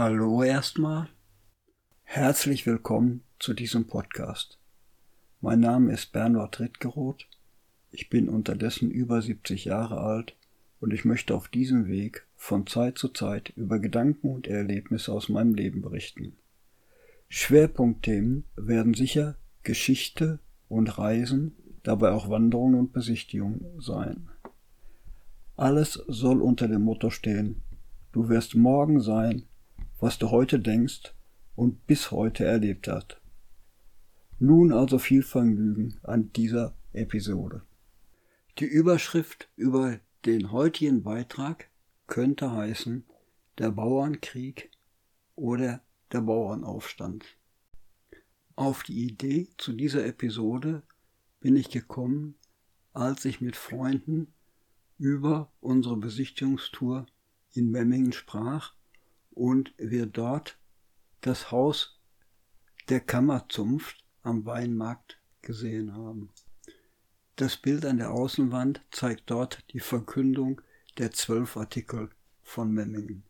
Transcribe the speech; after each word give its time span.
Hallo 0.00 0.44
erstmal. 0.44 1.08
Herzlich 2.04 2.66
willkommen 2.66 3.24
zu 3.40 3.52
diesem 3.52 3.88
Podcast. 3.88 4.56
Mein 5.40 5.58
Name 5.58 5.92
ist 5.92 6.12
Bernhard 6.12 6.60
Rittgeroth. 6.60 7.26
Ich 7.90 8.08
bin 8.08 8.28
unterdessen 8.28 8.92
über 8.92 9.20
70 9.20 9.64
Jahre 9.64 9.98
alt 9.98 10.36
und 10.78 10.94
ich 10.94 11.04
möchte 11.04 11.34
auf 11.34 11.48
diesem 11.48 11.88
Weg 11.88 12.28
von 12.36 12.68
Zeit 12.68 12.96
zu 12.96 13.08
Zeit 13.08 13.48
über 13.56 13.80
Gedanken 13.80 14.28
und 14.30 14.46
Erlebnisse 14.46 15.12
aus 15.12 15.28
meinem 15.28 15.54
Leben 15.54 15.82
berichten. 15.82 16.36
Schwerpunktthemen 17.28 18.44
werden 18.54 18.94
sicher 18.94 19.34
Geschichte 19.64 20.38
und 20.68 20.96
Reisen, 20.96 21.56
dabei 21.82 22.12
auch 22.12 22.30
Wanderungen 22.30 22.78
und 22.78 22.92
Besichtigungen 22.92 23.80
sein. 23.80 24.28
Alles 25.56 25.94
soll 26.06 26.40
unter 26.40 26.68
dem 26.68 26.82
Motto 26.82 27.10
stehen, 27.10 27.62
du 28.12 28.28
wirst 28.28 28.54
morgen 28.54 29.00
sein, 29.00 29.42
was 30.00 30.18
du 30.18 30.30
heute 30.30 30.60
denkst 30.60 31.14
und 31.56 31.86
bis 31.86 32.10
heute 32.10 32.44
erlebt 32.44 32.88
hast. 32.88 33.20
Nun 34.38 34.72
also 34.72 34.98
viel 34.98 35.22
Vergnügen 35.22 35.98
an 36.02 36.32
dieser 36.32 36.74
Episode. 36.92 37.62
Die 38.58 38.66
Überschrift 38.66 39.48
über 39.56 39.98
den 40.24 40.52
heutigen 40.52 41.02
Beitrag 41.02 41.68
könnte 42.06 42.52
heißen 42.52 43.04
der 43.58 43.70
Bauernkrieg 43.70 44.70
oder 45.34 45.80
der 46.12 46.20
Bauernaufstand. 46.20 47.24
Auf 48.54 48.82
die 48.82 49.04
Idee 49.04 49.48
zu 49.58 49.72
dieser 49.72 50.04
Episode 50.06 50.82
bin 51.40 51.56
ich 51.56 51.70
gekommen, 51.70 52.34
als 52.92 53.24
ich 53.24 53.40
mit 53.40 53.56
Freunden 53.56 54.32
über 54.98 55.52
unsere 55.60 55.96
Besichtigungstour 55.96 57.06
in 57.52 57.70
Memmingen 57.70 58.12
sprach 58.12 58.74
und 59.38 59.72
wir 59.78 60.06
dort 60.06 60.58
das 61.20 61.50
Haus 61.50 62.00
der 62.88 63.00
Kammerzunft 63.00 64.04
am 64.22 64.44
Weinmarkt 64.44 65.20
gesehen 65.42 65.94
haben. 65.94 66.30
Das 67.36 67.56
Bild 67.56 67.86
an 67.86 67.98
der 67.98 68.10
Außenwand 68.10 68.82
zeigt 68.90 69.30
dort 69.30 69.64
die 69.72 69.80
Verkündung 69.80 70.60
der 70.98 71.12
zwölf 71.12 71.56
Artikel 71.56 72.10
von 72.42 72.72
Memmingen. 72.72 73.22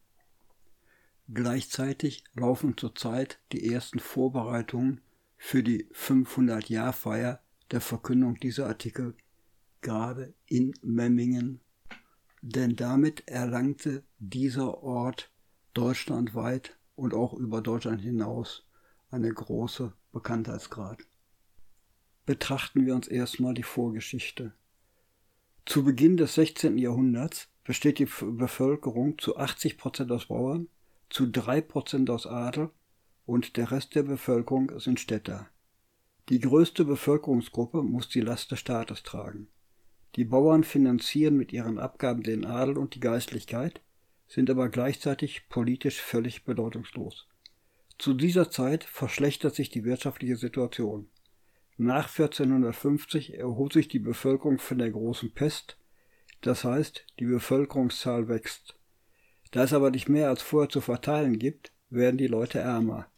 Gleichzeitig 1.33 2.25
laufen 2.33 2.79
zurzeit 2.79 3.39
die 3.53 3.71
ersten 3.71 3.99
Vorbereitungen 3.99 5.03
für 5.37 5.63
die 5.63 5.85
500-Jahr-Feier 5.93 7.43
der 7.71 7.83
Verkündung 7.83 8.37
dieser 8.37 8.67
Artikel 8.67 9.15
gerade 9.83 10.33
in 10.47 10.73
Memmingen, 10.81 11.61
denn 12.41 12.77
damit 12.77 13.29
erlangte 13.29 14.05
dieser 14.19 14.83
Ort 14.83 15.31
deutschlandweit 15.79 16.77
und 16.97 17.15
auch 17.15 17.35
über 17.35 17.61
Deutschland 17.61 18.01
hinaus 18.01 18.67
eine 19.13 19.33
große 19.33 19.93
Bekanntheitsgrad. 20.11 20.99
Betrachten 22.27 22.85
wir 22.85 22.97
uns 22.97 23.07
erstmal 23.07 23.55
die 23.55 23.63
Vorgeschichte. 23.63 24.53
Zu 25.67 25.85
Beginn 25.85 26.17
des 26.17 26.35
16. 26.35 26.79
Jahrhunderts 26.79 27.49
besteht 27.63 28.01
die 28.01 28.09
Bevölkerung 28.23 29.19
zu 29.19 29.37
80 29.37 29.79
Prozent 29.79 30.11
aus 30.11 30.27
Bauern, 30.27 30.67
zu 31.11 31.27
drei 31.31 31.61
Prozent 31.61 32.11
aus 32.11 32.27
Adel 32.27 32.71
und 33.25 33.57
der 33.57 33.71
Rest 33.71 33.95
der 33.95 34.03
Bevölkerung 34.03 34.81
sind 34.81 34.99
Städter. 34.99 35.49
Die 36.29 36.41
größte 36.41 36.85
Bevölkerungsgruppe 36.85 37.85
muss 37.85 38.09
die 38.09 38.21
Last 38.21 38.51
des 38.51 38.59
Staates 38.59 39.05
tragen. 39.05 39.47
Die 40.17 40.25
Bauern 40.25 40.65
finanzieren 40.65 41.37
mit 41.37 41.53
ihren 41.53 41.79
Abgaben 41.79 42.25
den 42.25 42.45
Adel 42.45 42.77
und 42.77 42.97
die 42.97 43.01
Geistlichkeit, 43.01 43.81
sind 44.29 44.51
aber 44.51 44.69
gleichzeitig 44.69 45.49
politisch 45.49 46.01
völlig 46.01 46.45
bedeutungslos. 46.45 47.27
Zu 47.99 48.15
dieser 48.15 48.51
Zeit 48.51 48.85
verschlechtert 48.85 49.55
sich 49.55 49.71
die 49.71 49.85
wirtschaftliche 49.85 50.37
Situation. 50.37 51.09
Nach 51.77 52.09
1450 52.09 53.39
erholt 53.39 53.73
sich 53.73 53.89
die 53.89 53.99
Bevölkerung 53.99 54.59
von 54.59 54.79
der 54.79 54.91
großen 54.91 55.33
Pest, 55.33 55.79
das 56.43 56.65
heißt, 56.65 57.07
die 57.19 57.25
Bevölkerungszahl 57.25 58.29
wächst. 58.29 58.77
Da 59.51 59.65
es 59.65 59.73
aber 59.73 59.91
nicht 59.91 60.09
mehr 60.09 60.29
als 60.29 60.43
vorher 60.43 60.69
zu 60.69 60.81
verteilen 60.81 61.39
gibt, 61.39 61.73
werden 61.91 62.19
die 62.19 62.27
Leute 62.27 62.59
ärmer. 62.59 63.11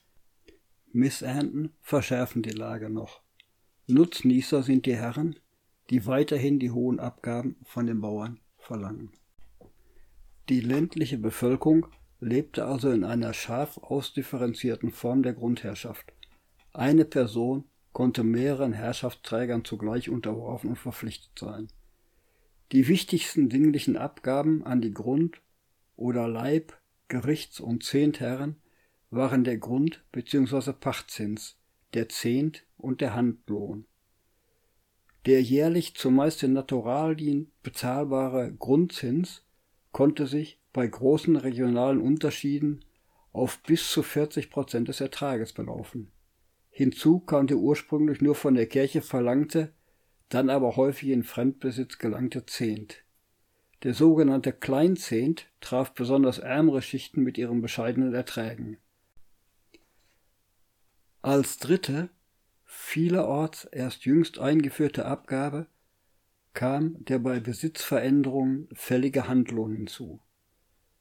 Missernten 0.93 1.75
verschärfen 1.83 2.43
die 2.43 2.51
Lage 2.51 2.89
noch. 2.89 3.21
Nutznießer 3.87 4.63
sind 4.63 4.87
die 4.87 4.97
Herren, 4.97 5.39
die 5.91 6.07
weiterhin 6.07 6.59
die 6.59 6.71
hohen 6.71 7.01
Abgaben 7.01 7.57
von 7.65 7.87
den 7.87 8.01
Bauern 8.01 8.41
verlangen. 8.59 9.13
Die 10.51 10.61
ländliche 10.61 11.17
Bevölkerung 11.17 11.87
lebte 12.19 12.67
also 12.67 12.91
in 12.91 13.05
einer 13.05 13.33
scharf 13.35 13.79
ausdifferenzierten 13.79 14.91
Form 14.91 15.23
der 15.23 15.33
Grundherrschaft. 15.33 16.13
Eine 16.73 17.05
Person 17.05 17.67
konnte 17.93 18.25
mehreren 18.25 18.73
Herrschaftsträgern 18.73 19.65
zugleich 19.65 20.09
unterworfen 20.09 20.71
und 20.71 20.77
verpflichtet 20.77 21.39
sein. 21.39 21.69
Die 22.73 22.89
wichtigsten 22.89 23.49
dinglichen 23.49 23.97
Abgaben 23.97 24.65
an 24.65 24.81
die 24.81 24.93
Grund- 24.93 25.41
oder 25.95 26.27
Leib-, 26.27 26.77
Gerichts- 27.07 27.61
und 27.61 27.85
Zehntherren 27.85 28.57
waren 29.11 29.45
der 29.45 29.59
Grund- 29.59 30.03
bzw. 30.11 30.73
Pachtzins, 30.73 31.61
der 31.95 32.09
Zehnt 32.09 32.67
und 32.77 33.01
der 33.01 33.15
Handlohn. 33.15 33.87
Der 35.27 35.43
jährlich 35.43 35.95
zumeist 35.95 36.43
in 36.43 36.55
Naturalien 36.55 37.53
bezahlbare 37.63 38.53
Grundzins 38.53 39.45
konnte 39.93 40.27
sich 40.27 40.61
bei 40.73 40.87
großen 40.87 41.37
regionalen 41.37 42.01
Unterschieden 42.01 42.85
auf 43.33 43.63
bis 43.63 43.91
zu 43.91 44.03
40 44.03 44.51
Prozent 44.51 44.89
des 44.89 45.01
Ertrages 45.01 45.53
belaufen. 45.53 46.11
Hinzu 46.71 47.21
kam 47.21 47.47
der 47.47 47.59
ursprünglich 47.59 48.21
nur 48.21 48.35
von 48.35 48.55
der 48.55 48.67
Kirche 48.67 49.03
verlangte, 49.03 49.73
dann 50.29 50.49
aber 50.51 50.77
häufig 50.77 51.11
in 51.11 51.25
Fremdbesitz 51.25 51.99
gelangte 51.99 52.47
Zehnt. 52.47 53.05
Der 53.83 53.95
sogenannte 53.95 54.53
Kleinzehnt 54.53 55.47
traf 55.61 55.93
besonders 55.95 56.39
ärmere 56.39 56.83
Schichten 56.83 57.23
mit 57.23 57.39
ihren 57.39 57.63
bescheidenen 57.63 58.15
Erträgen. 58.15 58.77
Als 61.23 61.59
dritte, 61.59 62.11
vielerorts 62.65 63.65
erst 63.65 64.05
jüngst 64.05 64.39
eingeführte 64.39 65.07
Abgabe 65.07 65.67
kam 66.53 67.05
der 67.05 67.19
bei 67.19 67.41
Besitzveränderungen 67.41 68.69
fällige 68.73 69.29
Handlohn 69.29 69.75
hinzu. 69.75 70.21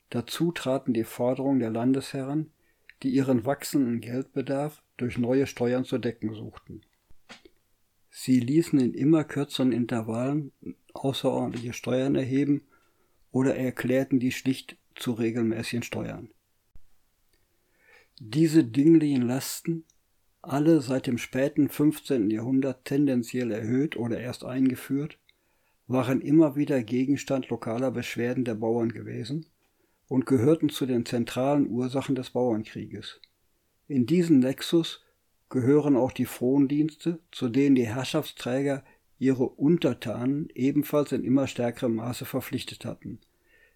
Dazu 0.09 0.51
traten 0.51 0.93
die 0.93 1.03
Forderungen 1.03 1.59
der 1.59 1.69
Landesherren, 1.69 2.51
die 3.03 3.09
ihren 3.09 3.45
wachsenden 3.45 4.01
Geldbedarf 4.01 4.81
durch 4.97 5.17
neue 5.17 5.47
Steuern 5.47 5.85
zu 5.85 5.97
decken 5.97 6.33
suchten. 6.33 6.81
Sie 8.09 8.39
ließen 8.39 8.79
in 8.79 8.93
immer 8.93 9.23
kürzeren 9.23 9.71
Intervallen 9.71 10.51
außerordentliche 10.93 11.73
Steuern 11.73 12.15
erheben 12.15 12.63
oder 13.31 13.55
erklärten 13.55 14.19
die 14.19 14.31
schlicht 14.31 14.77
zu 14.95 15.13
regelmäßigen 15.13 15.83
Steuern. 15.83 16.29
Diese 18.19 18.65
dinglichen 18.65 19.21
Lasten, 19.21 19.85
alle 20.41 20.81
seit 20.81 21.07
dem 21.07 21.17
späten 21.17 21.69
15. 21.69 22.29
Jahrhundert 22.29 22.83
tendenziell 22.83 23.51
erhöht 23.51 23.95
oder 23.95 24.19
erst 24.19 24.43
eingeführt, 24.43 25.17
waren 25.89 26.21
immer 26.21 26.55
wieder 26.55 26.83
Gegenstand 26.83 27.49
lokaler 27.49 27.89
Beschwerden 27.89 28.45
der 28.45 28.53
Bauern 28.53 28.93
gewesen 28.93 29.47
und 30.07 30.27
gehörten 30.27 30.69
zu 30.69 30.85
den 30.85 31.03
zentralen 31.03 31.67
Ursachen 31.67 32.13
des 32.13 32.29
Bauernkrieges. 32.29 33.19
In 33.87 34.05
diesen 34.05 34.37
Nexus 34.37 35.03
gehören 35.49 35.95
auch 35.95 36.11
die 36.11 36.27
Frondienste, 36.27 37.19
zu 37.31 37.49
denen 37.49 37.75
die 37.75 37.87
Herrschaftsträger 37.87 38.83
ihre 39.17 39.49
Untertanen 39.49 40.49
ebenfalls 40.53 41.11
in 41.11 41.23
immer 41.23 41.47
stärkerem 41.47 41.95
Maße 41.95 42.25
verpflichtet 42.25 42.85
hatten. 42.85 43.19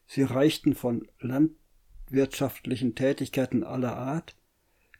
Sie 0.06 0.22
reichten 0.22 0.76
von 0.76 1.08
landwirtschaftlichen 1.20 2.94
Tätigkeiten 2.94 3.64
aller 3.64 3.98
Art, 3.98 4.36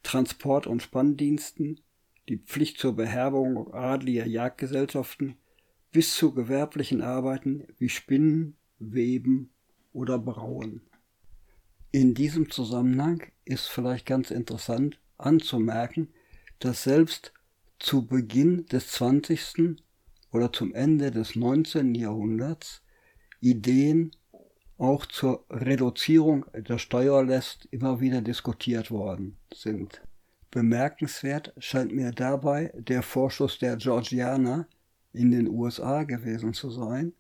Transport- 0.02 0.66
und 0.66 0.82
Spanndiensten, 0.82 1.80
die 2.28 2.38
Pflicht 2.38 2.80
zur 2.80 2.96
Beherbergung 2.96 3.72
adliger 3.72 4.26
Jagdgesellschaften 4.26 5.38
bis 5.94 6.16
zu 6.16 6.34
gewerblichen 6.34 7.02
Arbeiten 7.02 7.68
wie 7.78 7.88
Spinnen, 7.88 8.58
Weben 8.80 9.52
oder 9.94 10.20
Brauen. 10.20 10.82
In 11.92 12.16
diesem 12.16 12.50
Zusammenhang 12.50 13.22
ist 13.46 13.68
vielleicht 13.68 14.08
ganz 14.08 14.32
interessant 14.32 15.00
anzumerken, 15.20 16.10
dass 16.58 16.84
selbst 16.84 17.32
zu 17.78 18.08
Beginn 18.08 18.66
des 18.66 18.88
20. 18.88 19.78
oder 20.32 20.52
zum 20.52 20.74
Ende 20.74 21.12
des 21.12 21.36
19. 21.36 21.94
Jahrhunderts 21.94 22.82
Ideen 23.40 24.12
auch 24.80 25.06
zur 25.06 25.46
Reduzierung 25.52 26.46
der 26.56 26.80
Steuerlast 26.80 27.68
immer 27.70 28.02
wieder 28.02 28.22
diskutiert 28.22 28.90
worden 28.90 29.38
sind. 29.54 30.02
Bemerkenswert 30.50 31.54
scheint 31.60 31.94
mir 31.94 32.12
dabei 32.12 32.74
der 32.76 33.04
Vorschuss 33.04 33.60
der 33.60 33.78
Georgianer 33.78 34.68
in 35.14 35.32
den 35.32 35.48
USA 35.48 36.04
gewesen 36.04 36.54
zu 36.54 36.70
sein, 36.70 37.14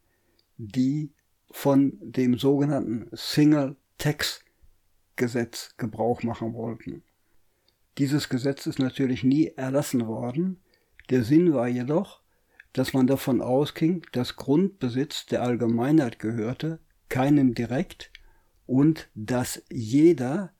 die 0.57 1.11
von 1.51 1.93
dem 2.01 2.37
sogenannten 2.37 3.07
Single 3.15 3.75
Tax 3.97 4.43
Gesetz 5.15 5.75
Gebrauch 5.77 6.23
machen 6.23 6.53
wollten. 6.53 7.03
Dieses 7.99 8.29
Gesetz 8.29 8.65
ist 8.65 8.79
natürlich 8.79 9.23
nie 9.23 9.47
erlassen 9.55 10.07
worden. 10.07 10.59
Der 11.11 11.23
Sinn 11.23 11.53
war 11.53 11.67
jedoch, 11.67 12.21
dass 12.73 12.93
man 12.93 13.05
davon 13.05 13.41
ausging, 13.41 14.03
dass 14.11 14.35
Grundbesitz 14.35 15.27
der 15.27 15.43
Allgemeinheit 15.43 16.17
gehörte, 16.17 16.79
keinem 17.09 17.53
direkt, 17.53 18.11
und 18.65 19.09
dass 19.13 19.61
jeder, 19.69 20.51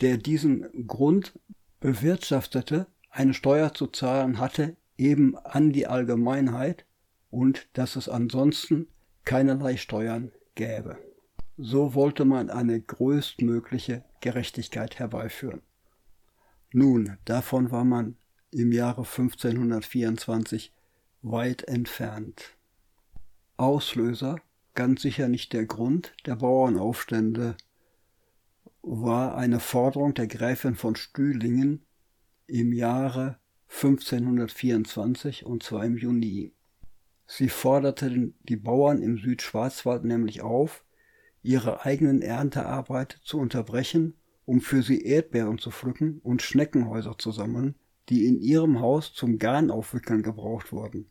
der 0.00 0.16
diesen 0.16 0.86
Grund 0.86 1.38
bewirtschaftete, 1.80 2.86
eine 3.10 3.34
Steuer 3.34 3.74
zu 3.74 3.88
zahlen 3.88 4.38
hatte, 4.38 4.76
eben 5.00 5.36
an 5.38 5.72
die 5.72 5.86
Allgemeinheit 5.86 6.84
und 7.30 7.68
dass 7.72 7.96
es 7.96 8.08
ansonsten 8.08 8.88
keinerlei 9.24 9.76
Steuern 9.76 10.30
gäbe. 10.54 10.98
So 11.56 11.94
wollte 11.94 12.24
man 12.24 12.50
eine 12.50 12.80
größtmögliche 12.80 14.04
Gerechtigkeit 14.20 14.98
herbeiführen. 14.98 15.62
Nun, 16.72 17.16
davon 17.24 17.70
war 17.70 17.84
man 17.84 18.16
im 18.50 18.72
Jahre 18.72 19.02
1524 19.02 20.72
weit 21.22 21.64
entfernt. 21.64 22.56
Auslöser, 23.56 24.36
ganz 24.74 25.02
sicher 25.02 25.28
nicht 25.28 25.52
der 25.52 25.66
Grund 25.66 26.12
der 26.26 26.36
Bauernaufstände, 26.36 27.56
war 28.82 29.36
eine 29.36 29.60
Forderung 29.60 30.14
der 30.14 30.26
Gräfin 30.26 30.74
von 30.74 30.96
Stühlingen 30.96 31.84
im 32.46 32.72
Jahre 32.72 33.38
1524 33.70 35.46
und 35.46 35.62
zwar 35.62 35.84
im 35.84 35.96
Juni. 35.96 36.52
Sie 37.26 37.48
forderte 37.48 38.32
die 38.42 38.56
Bauern 38.56 39.00
im 39.00 39.16
Südschwarzwald 39.16 40.04
nämlich 40.04 40.42
auf, 40.42 40.84
ihre 41.42 41.84
eigenen 41.84 42.20
Erntearbeit 42.20 43.20
zu 43.22 43.38
unterbrechen, 43.38 44.14
um 44.44 44.60
für 44.60 44.82
sie 44.82 45.02
Erdbeeren 45.02 45.58
zu 45.58 45.70
pflücken 45.70 46.18
und 46.22 46.42
Schneckenhäuser 46.42 47.16
zu 47.16 47.30
sammeln, 47.30 47.76
die 48.08 48.26
in 48.26 48.40
ihrem 48.40 48.80
Haus 48.80 49.14
zum 49.14 49.38
Garnaufwickeln 49.38 50.22
gebraucht 50.22 50.72
wurden. 50.72 51.08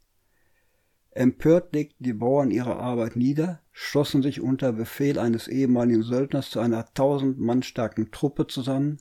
Empört 1.12 1.74
legten 1.74 2.04
die 2.04 2.14
Bauern 2.14 2.52
ihre 2.52 2.76
Arbeit 2.76 3.16
nieder, 3.16 3.62
schlossen 3.72 4.22
sich 4.22 4.42
unter 4.42 4.74
Befehl 4.74 5.18
eines 5.18 5.48
ehemaligen 5.48 6.04
Söldners 6.04 6.52
zu 6.52 6.60
einer 6.60 6.94
tausend 6.94 7.40
Mann 7.40 7.64
starken 7.64 8.12
Truppe 8.12 8.46
zusammen, 8.46 8.98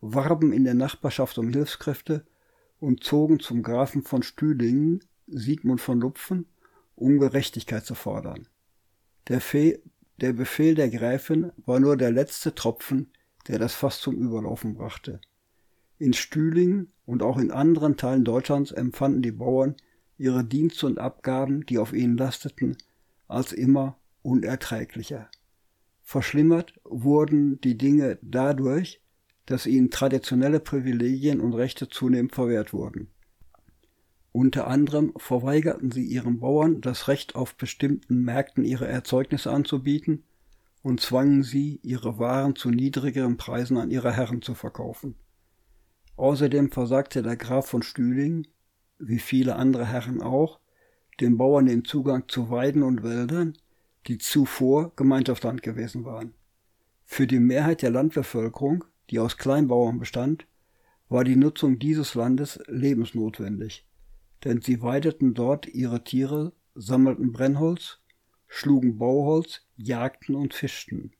warben 0.00 0.52
in 0.52 0.64
der 0.64 0.74
Nachbarschaft 0.74 1.38
um 1.38 1.48
Hilfskräfte 1.48 2.24
und 2.80 3.04
zogen 3.04 3.40
zum 3.40 3.62
Grafen 3.62 4.02
von 4.02 4.22
Stühlingen, 4.22 5.04
Siegmund 5.26 5.80
von 5.80 6.00
Lupfen, 6.00 6.46
um 6.94 7.18
Gerechtigkeit 7.18 7.84
zu 7.84 7.94
fordern. 7.94 8.48
Der, 9.28 9.40
Fe 9.40 9.80
der 10.20 10.32
Befehl 10.32 10.74
der 10.74 10.90
Gräfin 10.90 11.52
war 11.64 11.80
nur 11.80 11.96
der 11.96 12.10
letzte 12.10 12.54
Tropfen, 12.54 13.12
der 13.46 13.58
das 13.58 13.74
Fass 13.74 14.00
zum 14.00 14.16
Überlaufen 14.16 14.74
brachte. 14.74 15.20
In 15.98 16.12
Stühlingen 16.12 16.92
und 17.06 17.22
auch 17.22 17.38
in 17.38 17.50
anderen 17.50 17.96
Teilen 17.96 18.24
Deutschlands 18.24 18.72
empfanden 18.72 19.22
die 19.22 19.32
Bauern 19.32 19.76
ihre 20.16 20.44
Dienste 20.44 20.86
und 20.86 20.98
Abgaben, 20.98 21.64
die 21.66 21.78
auf 21.78 21.92
ihnen 21.92 22.16
lasteten, 22.16 22.76
als 23.26 23.52
immer 23.52 23.98
unerträglicher. 24.22 25.30
Verschlimmert 26.02 26.74
wurden 26.84 27.60
die 27.60 27.76
Dinge 27.76 28.18
dadurch, 28.22 29.00
dass 29.48 29.64
ihnen 29.64 29.90
traditionelle 29.90 30.60
Privilegien 30.60 31.40
und 31.40 31.54
Rechte 31.54 31.88
zunehmend 31.88 32.34
verwehrt 32.34 32.74
wurden. 32.74 33.08
Unter 34.30 34.66
anderem 34.66 35.14
verweigerten 35.16 35.90
sie 35.90 36.04
ihren 36.04 36.38
Bauern 36.38 36.82
das 36.82 37.08
Recht 37.08 37.34
auf 37.34 37.56
bestimmten 37.56 38.20
Märkten 38.20 38.62
ihre 38.62 38.86
Erzeugnisse 38.86 39.50
anzubieten 39.50 40.24
und 40.82 41.00
zwangen 41.00 41.42
sie, 41.42 41.80
ihre 41.82 42.18
Waren 42.18 42.56
zu 42.56 42.70
niedrigeren 42.70 43.38
Preisen 43.38 43.78
an 43.78 43.90
ihre 43.90 44.12
Herren 44.12 44.42
zu 44.42 44.54
verkaufen. 44.54 45.14
Außerdem 46.16 46.70
versagte 46.70 47.22
der 47.22 47.36
Graf 47.36 47.68
von 47.68 47.82
Stühling, 47.82 48.46
wie 48.98 49.18
viele 49.18 49.56
andere 49.56 49.86
Herren 49.86 50.20
auch, 50.20 50.60
den 51.20 51.38
Bauern 51.38 51.66
den 51.66 51.84
Zugang 51.84 52.28
zu 52.28 52.50
Weiden 52.50 52.82
und 52.82 53.02
Wäldern, 53.02 53.54
die 54.08 54.18
zuvor 54.18 54.94
Gemeinschaftsland 54.94 55.62
gewesen 55.62 56.04
waren. 56.04 56.34
Für 57.04 57.26
die 57.26 57.40
Mehrheit 57.40 57.80
der 57.80 57.90
Landbevölkerung, 57.90 58.84
die 59.10 59.18
aus 59.18 59.36
Kleinbauern 59.36 59.98
bestand, 59.98 60.46
war 61.08 61.24
die 61.24 61.36
Nutzung 61.36 61.78
dieses 61.78 62.14
Landes 62.14 62.60
lebensnotwendig 62.66 63.88
denn 64.44 64.60
sie 64.60 64.82
weideten 64.82 65.34
dort 65.34 65.66
ihre 65.66 66.04
Tiere, 66.04 66.52
sammelten 66.74 67.32
Brennholz, 67.32 67.98
schlugen 68.46 68.98
Bauholz, 68.98 69.66
jagten 69.76 70.34
und 70.34 70.54
fischten. 70.54 71.12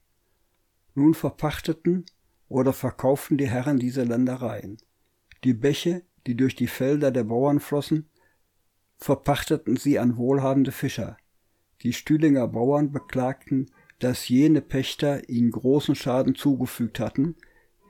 Nun 0.95 1.13
verpachteten 1.13 2.05
oder 2.47 2.73
verkauften 2.73 3.37
die 3.37 3.49
Herren 3.49 3.77
diese 3.77 4.03
Ländereien. 4.03 4.77
Die 5.43 5.53
Bäche, 5.53 6.03
die 6.27 6.35
durch 6.35 6.55
die 6.55 6.67
Felder 6.67 7.11
der 7.11 7.25
Bauern 7.25 7.59
flossen, 7.59 8.09
verpachteten 8.97 9.77
sie 9.77 9.99
an 9.99 10.17
wohlhabende 10.17 10.71
Fischer. 10.71 11.17
Die 11.83 11.93
Stühlinger 11.93 12.47
Bauern 12.47 12.91
beklagten, 12.91 13.67
dass 13.99 14.27
jene 14.27 14.61
Pächter 14.61 15.29
ihnen 15.29 15.51
großen 15.51 15.95
Schaden 15.95 16.35
zugefügt 16.35 16.99
hatten, 16.99 17.35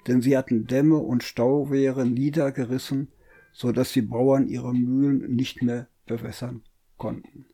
denn 0.09 0.21
sie 0.21 0.37
hatten 0.37 0.67
Dämme 0.67 0.97
und 0.97 1.23
Stauwehre 1.23 2.05
niedergerissen 2.05 3.07
so 3.51 3.71
dass 3.71 3.91
die 3.91 4.01
Bauern 4.01 4.47
ihre 4.47 4.73
Mühlen 4.73 5.35
nicht 5.35 5.61
mehr 5.61 5.87
bewässern 6.05 6.63
konnten. 6.97 7.45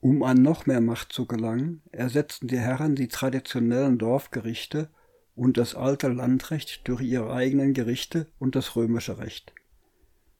Um 0.00 0.22
an 0.22 0.42
noch 0.42 0.66
mehr 0.66 0.80
Macht 0.80 1.12
zu 1.12 1.26
gelangen, 1.26 1.82
ersetzten 1.90 2.46
die 2.46 2.58
Herren 2.58 2.94
die 2.94 3.08
traditionellen 3.08 3.98
Dorfgerichte 3.98 4.90
und 5.34 5.56
das 5.56 5.74
alte 5.74 6.08
Landrecht 6.08 6.86
durch 6.86 7.02
ihre 7.02 7.32
eigenen 7.32 7.74
Gerichte 7.74 8.28
und 8.38 8.54
das 8.54 8.76
römische 8.76 9.18
Recht. 9.18 9.54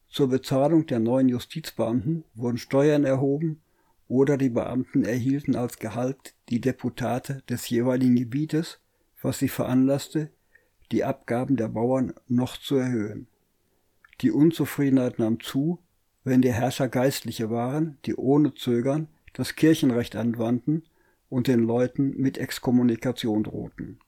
Zur 0.08 0.28
Bezahlung 0.28 0.86
der 0.86 1.00
neuen 1.00 1.28
Justizbeamten 1.28 2.24
wurden 2.34 2.58
Steuern 2.58 3.04
erhoben 3.04 3.60
oder 4.06 4.38
die 4.38 4.48
Beamten 4.48 5.04
erhielten 5.04 5.56
als 5.56 5.78
Gehalt 5.78 6.34
die 6.48 6.60
Deputate 6.60 7.42
des 7.48 7.68
jeweiligen 7.68 8.16
Gebietes, 8.16 8.80
was 9.20 9.38
sie 9.38 9.48
veranlasste, 9.48 10.30
die 10.92 11.04
Abgaben 11.04 11.57
der 11.57 11.68
Bauern 11.68 12.14
noch 12.26 12.57
zu 12.57 12.76
erhöhen. 12.76 13.26
Die 14.21 14.30
Unzufriedenheit 14.30 15.18
nahm 15.18 15.40
zu, 15.40 15.78
wenn 16.25 16.42
die 16.42 16.52
Herrscher 16.52 16.88
Geistliche 16.88 17.50
waren, 17.50 17.99
die 18.04 18.16
ohne 18.16 18.54
Zögern 18.54 19.09
das 19.33 19.54
Kirchenrecht 19.54 20.16
anwandten 20.16 20.85
und 21.28 21.47
den 21.47 21.61
Leuten 21.61 22.16
mit 22.16 22.38
Exkommunikation 22.38 23.45
drohten. 23.45 24.00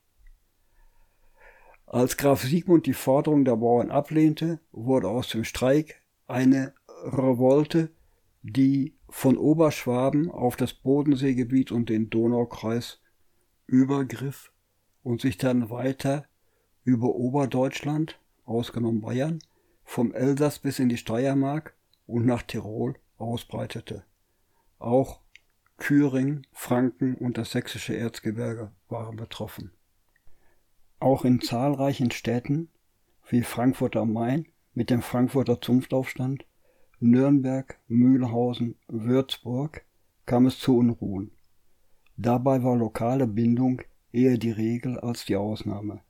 Als 1.86 2.16
Graf 2.16 2.42
Siegmund 2.42 2.86
die 2.86 2.94
Forderung 2.94 3.44
der 3.44 3.56
Bauern 3.56 3.90
ablehnte, 3.90 4.60
wurde 4.72 5.08
aus 5.08 5.28
dem 5.28 5.44
Streik 5.44 6.02
eine 6.26 6.72
Revolte, 7.02 7.90
die 8.42 8.94
von 9.08 9.36
Oberschwaben 9.36 10.30
auf 10.30 10.56
das 10.56 10.72
Bodenseegebiet 10.72 11.72
und 11.72 11.88
den 11.88 12.08
Donaukreis 12.08 13.00
übergriff 13.66 14.52
und 15.02 15.20
sich 15.20 15.36
dann 15.36 15.70
weiter 15.70 16.26
über 16.84 17.14
Oberdeutschland, 17.14 18.18
ausgenommen 18.44 19.00
Bayern, 19.00 19.40
vom 19.84 20.12
Elsass 20.12 20.58
bis 20.58 20.78
in 20.78 20.88
die 20.88 20.96
Steiermark 20.96 21.74
und 22.06 22.26
nach 22.26 22.42
Tirol 22.42 22.94
ausbreitete. 23.18 24.04
Auch 24.78 25.20
Thüringen, 25.78 26.46
Franken 26.52 27.14
und 27.14 27.38
das 27.38 27.52
sächsische 27.52 27.96
Erzgebirge 27.96 28.70
waren 28.88 29.16
betroffen. 29.16 29.72
Auch 30.98 31.24
in 31.24 31.40
zahlreichen 31.40 32.10
Städten 32.10 32.68
wie 33.28 33.42
Frankfurt 33.42 33.96
am 33.96 34.12
Main 34.12 34.46
mit 34.74 34.90
dem 34.90 35.02
Frankfurter 35.02 35.60
Zunftaufstand, 35.60 36.44
Nürnberg, 37.00 37.78
Mühlhausen, 37.88 38.76
Würzburg 38.88 39.84
kam 40.26 40.46
es 40.46 40.58
zu 40.58 40.76
Unruhen. 40.76 41.32
Dabei 42.16 42.62
war 42.62 42.76
lokale 42.76 43.26
Bindung 43.26 43.80
eher 44.12 44.36
die 44.36 44.50
Regel 44.50 45.00
als 45.00 45.24
die 45.24 45.36
Ausnahme. 45.36 46.02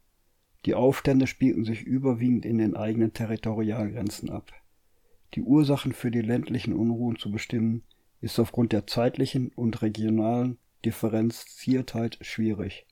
Die 0.66 0.74
Aufstände 0.74 1.26
spielten 1.26 1.64
sich 1.64 1.82
überwiegend 1.82 2.44
in 2.44 2.58
den 2.58 2.76
eigenen 2.76 3.12
Territorialgrenzen 3.12 4.30
ab. 4.30 4.52
Die 5.34 5.42
Ursachen 5.42 5.92
für 5.92 6.10
die 6.10 6.22
ländlichen 6.22 6.74
Unruhen 6.74 7.16
zu 7.16 7.30
bestimmen, 7.30 7.82
ist 8.20 8.38
aufgrund 8.38 8.72
der 8.72 8.86
zeitlichen 8.86 9.50
und 9.54 9.80
regionalen 9.82 10.58
Differenziertheit 10.84 12.18
schwierig. 12.20 12.86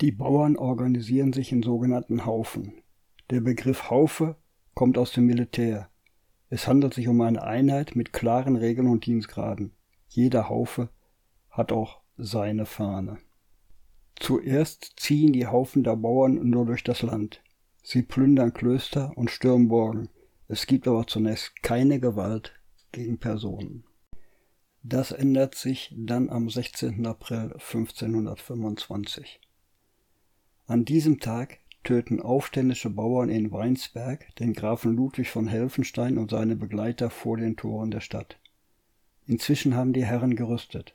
Die 0.00 0.12
Bauern 0.12 0.56
organisieren 0.56 1.32
sich 1.32 1.52
in 1.52 1.62
sogenannten 1.62 2.24
Haufen. 2.24 2.72
Der 3.30 3.40
Begriff 3.40 3.90
Haufe 3.90 4.36
kommt 4.74 4.98
aus 4.98 5.12
dem 5.12 5.26
Militär. 5.26 5.88
Es 6.50 6.66
handelt 6.66 6.94
sich 6.94 7.08
um 7.08 7.20
eine 7.20 7.42
Einheit 7.42 7.96
mit 7.96 8.12
klaren 8.12 8.56
Regeln 8.56 8.88
und 8.88 9.06
Dienstgraden. 9.06 9.72
Jeder 10.08 10.48
Haufe 10.48 10.88
hat 11.50 11.72
auch 11.72 12.00
seine 12.16 12.66
Fahne. 12.66 13.18
Zuerst 14.16 14.94
ziehen 14.96 15.32
die 15.32 15.46
Haufen 15.46 15.82
der 15.84 15.96
Bauern 15.96 16.48
nur 16.48 16.66
durch 16.66 16.84
das 16.84 17.02
Land. 17.02 17.42
Sie 17.82 18.02
plündern 18.02 18.54
Klöster 18.54 19.12
und 19.16 19.30
stürmen 19.30 19.68
Burgen. 19.68 20.08
Es 20.48 20.66
gibt 20.66 20.88
aber 20.88 21.06
zunächst 21.06 21.62
keine 21.62 22.00
Gewalt 22.00 22.52
gegen 22.92 23.18
Personen. 23.18 23.84
Das 24.82 25.12
ändert 25.12 25.54
sich 25.54 25.94
dann 25.96 26.28
am 26.28 26.48
16. 26.50 27.06
April 27.06 27.52
1525. 27.54 29.40
An 30.66 30.84
diesem 30.84 31.20
Tag 31.20 31.58
töten 31.82 32.20
aufständische 32.20 32.90
Bauern 32.90 33.28
in 33.28 33.52
Weinsberg 33.52 34.34
den 34.36 34.54
Grafen 34.54 34.94
Ludwig 34.94 35.30
von 35.30 35.46
Helfenstein 35.46 36.18
und 36.18 36.30
seine 36.30 36.56
Begleiter 36.56 37.10
vor 37.10 37.36
den 37.36 37.56
Toren 37.56 37.90
der 37.90 38.00
Stadt. 38.00 38.38
Inzwischen 39.26 39.74
haben 39.74 39.92
die 39.92 40.04
Herren 40.04 40.36
gerüstet. 40.36 40.94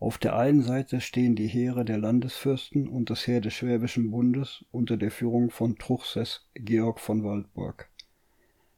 Auf 0.00 0.16
der 0.18 0.36
einen 0.36 0.62
Seite 0.62 1.00
stehen 1.00 1.34
die 1.34 1.48
Heere 1.48 1.84
der 1.84 1.98
Landesfürsten 1.98 2.88
und 2.88 3.10
das 3.10 3.26
Heer 3.26 3.40
des 3.40 3.54
Schwäbischen 3.54 4.12
Bundes 4.12 4.64
unter 4.70 4.96
der 4.96 5.10
Führung 5.10 5.50
von 5.50 5.76
Truchsess 5.76 6.48
Georg 6.54 7.00
von 7.00 7.24
Waldburg. 7.24 7.90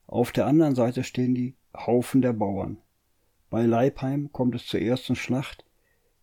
Auf 0.07 0.33
der 0.33 0.47
anderen 0.47 0.75
Seite 0.75 1.05
stehen 1.05 1.35
die 1.35 1.57
Haufen 1.77 2.23
der 2.23 2.33
Bauern. 2.33 2.79
Bei 3.51 3.67
Leipheim 3.67 4.33
kommt 4.33 4.55
es 4.55 4.67
zur 4.67 4.81
ersten 4.81 5.15
Schlacht, 5.15 5.65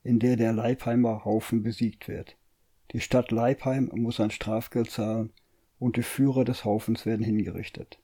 in 0.01 0.17
der 0.17 0.35
der 0.35 0.51
Leipheimer 0.51 1.25
Haufen 1.25 1.61
besiegt 1.61 2.07
wird. 2.07 2.35
Die 2.91 3.01
Stadt 3.01 3.31
Leipheim 3.31 3.91
muss 3.93 4.19
ein 4.19 4.31
Strafgeld 4.31 4.89
zahlen 4.89 5.31
und 5.77 5.97
die 5.97 6.03
Führer 6.03 6.43
des 6.43 6.65
Haufens 6.65 7.05
werden 7.05 7.23
hingerichtet. 7.23 7.99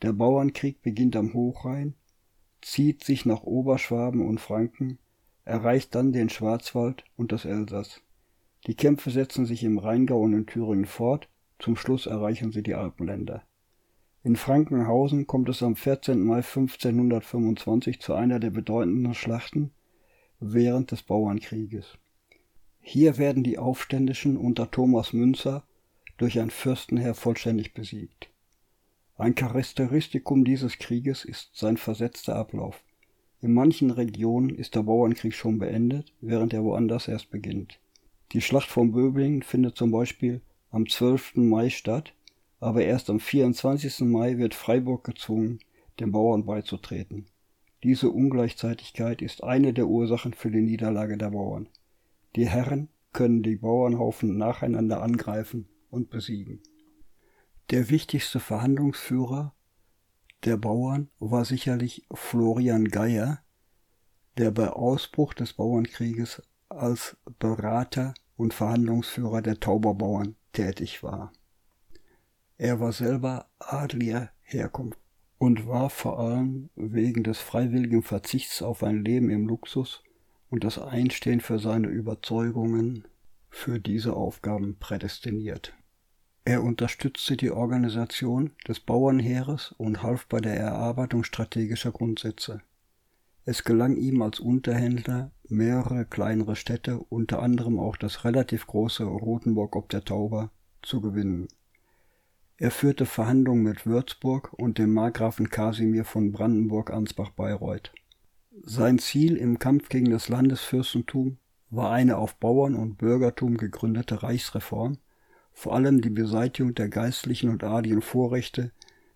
Der 0.00 0.12
Bauernkrieg 0.12 0.80
beginnt 0.80 1.16
am 1.16 1.34
Hochrhein, 1.34 1.94
zieht 2.62 3.04
sich 3.04 3.26
nach 3.26 3.42
Oberschwaben 3.42 4.26
und 4.26 4.40
Franken, 4.40 4.98
erreicht 5.48 5.94
dann 5.94 6.12
den 6.12 6.28
Schwarzwald 6.28 7.04
und 7.16 7.32
das 7.32 7.44
Elsass. 7.44 8.02
Die 8.66 8.74
Kämpfe 8.74 9.10
setzen 9.10 9.46
sich 9.46 9.64
im 9.64 9.78
Rheingau 9.78 10.20
und 10.20 10.34
in 10.34 10.46
Thüringen 10.46 10.84
fort, 10.84 11.28
zum 11.58 11.74
Schluss 11.74 12.06
erreichen 12.06 12.52
sie 12.52 12.62
die 12.62 12.74
Alpenländer. 12.74 13.42
In 14.22 14.36
Frankenhausen 14.36 15.26
kommt 15.26 15.48
es 15.48 15.62
am 15.62 15.74
14. 15.74 16.22
Mai 16.22 16.38
1525 16.38 18.00
zu 18.00 18.14
einer 18.14 18.38
der 18.40 18.50
bedeutenden 18.50 19.14
Schlachten 19.14 19.70
während 20.38 20.90
des 20.90 21.02
Bauernkrieges. 21.02 21.96
Hier 22.80 23.16
werden 23.16 23.42
die 23.42 23.58
Aufständischen 23.58 24.36
unter 24.36 24.70
Thomas 24.70 25.12
Münzer 25.12 25.64
durch 26.18 26.38
ein 26.40 26.50
Fürstenheer 26.50 27.14
vollständig 27.14 27.74
besiegt. 27.74 28.28
Ein 29.16 29.34
Charakteristikum 29.34 30.44
dieses 30.44 30.78
Krieges 30.78 31.24
ist 31.24 31.56
sein 31.56 31.76
versetzter 31.76 32.36
Ablauf. 32.36 32.82
In 33.40 33.54
manchen 33.54 33.90
Regionen 33.90 34.50
ist 34.50 34.74
der 34.74 34.82
Bauernkrieg 34.82 35.32
schon 35.32 35.58
beendet, 35.58 36.12
während 36.20 36.52
er 36.52 36.64
woanders 36.64 37.06
erst 37.06 37.30
beginnt. 37.30 37.78
Die 38.32 38.40
Schlacht 38.40 38.68
von 38.68 38.92
Böblingen 38.92 39.42
findet 39.42 39.76
zum 39.76 39.90
Beispiel 39.90 40.40
am 40.70 40.88
12. 40.88 41.36
Mai 41.36 41.70
statt, 41.70 42.14
aber 42.60 42.82
erst 42.82 43.10
am 43.10 43.20
24. 43.20 44.00
Mai 44.00 44.38
wird 44.38 44.54
Freiburg 44.54 45.04
gezwungen, 45.04 45.60
den 46.00 46.10
Bauern 46.10 46.44
beizutreten. 46.44 47.26
Diese 47.84 48.10
Ungleichzeitigkeit 48.10 49.22
ist 49.22 49.44
eine 49.44 49.72
der 49.72 49.86
Ursachen 49.86 50.34
für 50.34 50.50
die 50.50 50.60
Niederlage 50.60 51.16
der 51.16 51.30
Bauern. 51.30 51.68
Die 52.34 52.48
Herren 52.48 52.88
können 53.12 53.44
die 53.44 53.56
Bauernhaufen 53.56 54.36
nacheinander 54.36 55.00
angreifen 55.00 55.68
und 55.90 56.10
besiegen. 56.10 56.60
Der 57.70 57.88
wichtigste 57.88 58.40
Verhandlungsführer 58.40 59.54
der 60.44 60.56
Bauern 60.56 61.08
war 61.18 61.44
sicherlich 61.44 62.06
Florian 62.12 62.86
Geier, 62.88 63.40
der 64.36 64.50
bei 64.50 64.68
Ausbruch 64.68 65.34
des 65.34 65.52
Bauernkrieges 65.52 66.42
als 66.68 67.16
Berater 67.38 68.14
und 68.36 68.54
Verhandlungsführer 68.54 69.42
der 69.42 69.58
Tauberbauern 69.58 70.36
tätig 70.52 71.02
war. 71.02 71.32
Er 72.56 72.80
war 72.80 72.92
selber 72.92 73.46
adliger 73.58 74.30
Herkunft 74.42 74.98
und 75.38 75.66
war 75.66 75.90
vor 75.90 76.18
allem 76.18 76.70
wegen 76.74 77.22
des 77.24 77.38
freiwilligen 77.38 78.02
Verzichts 78.02 78.62
auf 78.62 78.82
ein 78.82 79.04
Leben 79.04 79.30
im 79.30 79.46
Luxus 79.46 80.02
und 80.50 80.64
das 80.64 80.78
Einstehen 80.78 81.40
für 81.40 81.58
seine 81.58 81.88
Überzeugungen 81.88 83.06
für 83.50 83.78
diese 83.80 84.14
Aufgaben 84.14 84.76
prädestiniert. 84.78 85.77
Er 86.48 86.62
unterstützte 86.62 87.36
die 87.36 87.50
Organisation 87.50 88.52
des 88.66 88.80
Bauernheeres 88.80 89.74
und 89.76 90.02
half 90.02 90.26
bei 90.28 90.40
der 90.40 90.56
Erarbeitung 90.56 91.22
strategischer 91.22 91.92
Grundsätze. 91.92 92.62
Es 93.44 93.64
gelang 93.64 93.98
ihm 93.98 94.22
als 94.22 94.40
Unterhändler 94.40 95.30
mehrere 95.46 96.06
kleinere 96.06 96.56
Städte, 96.56 97.00
unter 97.10 97.42
anderem 97.42 97.78
auch 97.78 97.98
das 97.98 98.24
relativ 98.24 98.66
große 98.66 99.04
Rothenburg 99.04 99.76
ob 99.76 99.90
der 99.90 100.06
Tauber, 100.06 100.50
zu 100.80 101.02
gewinnen. 101.02 101.48
Er 102.56 102.70
führte 102.70 103.04
Verhandlungen 103.04 103.62
mit 103.62 103.84
Würzburg 103.84 104.54
und 104.54 104.78
dem 104.78 104.94
Markgrafen 104.94 105.50
Kasimir 105.50 106.06
von 106.06 106.32
Brandenburg-Ansbach-Bayreuth. 106.32 107.92
Sein 108.62 108.98
Ziel 108.98 109.36
im 109.36 109.58
Kampf 109.58 109.90
gegen 109.90 110.10
das 110.10 110.30
Landesfürstentum 110.30 111.36
war 111.68 111.90
eine 111.90 112.16
auf 112.16 112.36
Bauern 112.36 112.74
und 112.74 112.96
Bürgertum 112.96 113.58
gegründete 113.58 114.22
Reichsreform, 114.22 114.96
vor 115.58 115.74
allem 115.74 116.00
die 116.00 116.10
Beseitigung 116.10 116.72
der 116.76 116.88
geistlichen 116.88 117.50
und 117.50 117.64
adligen 117.64 118.00
Vorrechte 118.00 118.70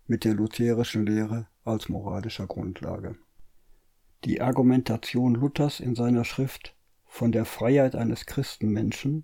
mit 0.08 0.24
der 0.24 0.34
lutherischen 0.34 1.06
Lehre 1.06 1.46
als 1.64 1.88
moralischer 1.88 2.48
Grundlage. 2.48 3.14
Die 4.24 4.40
Argumentation 4.40 5.36
Luthers 5.36 5.78
in 5.78 5.94
seiner 5.94 6.24
Schrift 6.24 6.74
von 7.06 7.30
der 7.30 7.44
Freiheit 7.44 7.94
eines 7.94 8.26
Christenmenschen, 8.26 9.22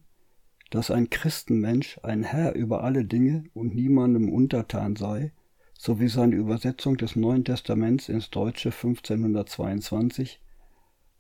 dass 0.71 0.93
ein 0.93 1.11
Christenmensch 1.11 1.99
ein 2.05 2.23
Herr 2.23 2.55
über 2.55 2.85
alle 2.85 3.05
Dinge 3.05 3.43
und 3.53 3.75
niemandem 3.75 4.33
untertan 4.33 4.95
sei, 4.95 5.33
sowie 5.77 6.09
seine 6.09 6.37
Übersetzung 6.37 6.99
des 6.99 7.17
Neuen 7.17 7.45
Testaments 7.45 8.09
ins 8.09 8.31
Deutsche 8.31 8.69
1522 8.69 10.41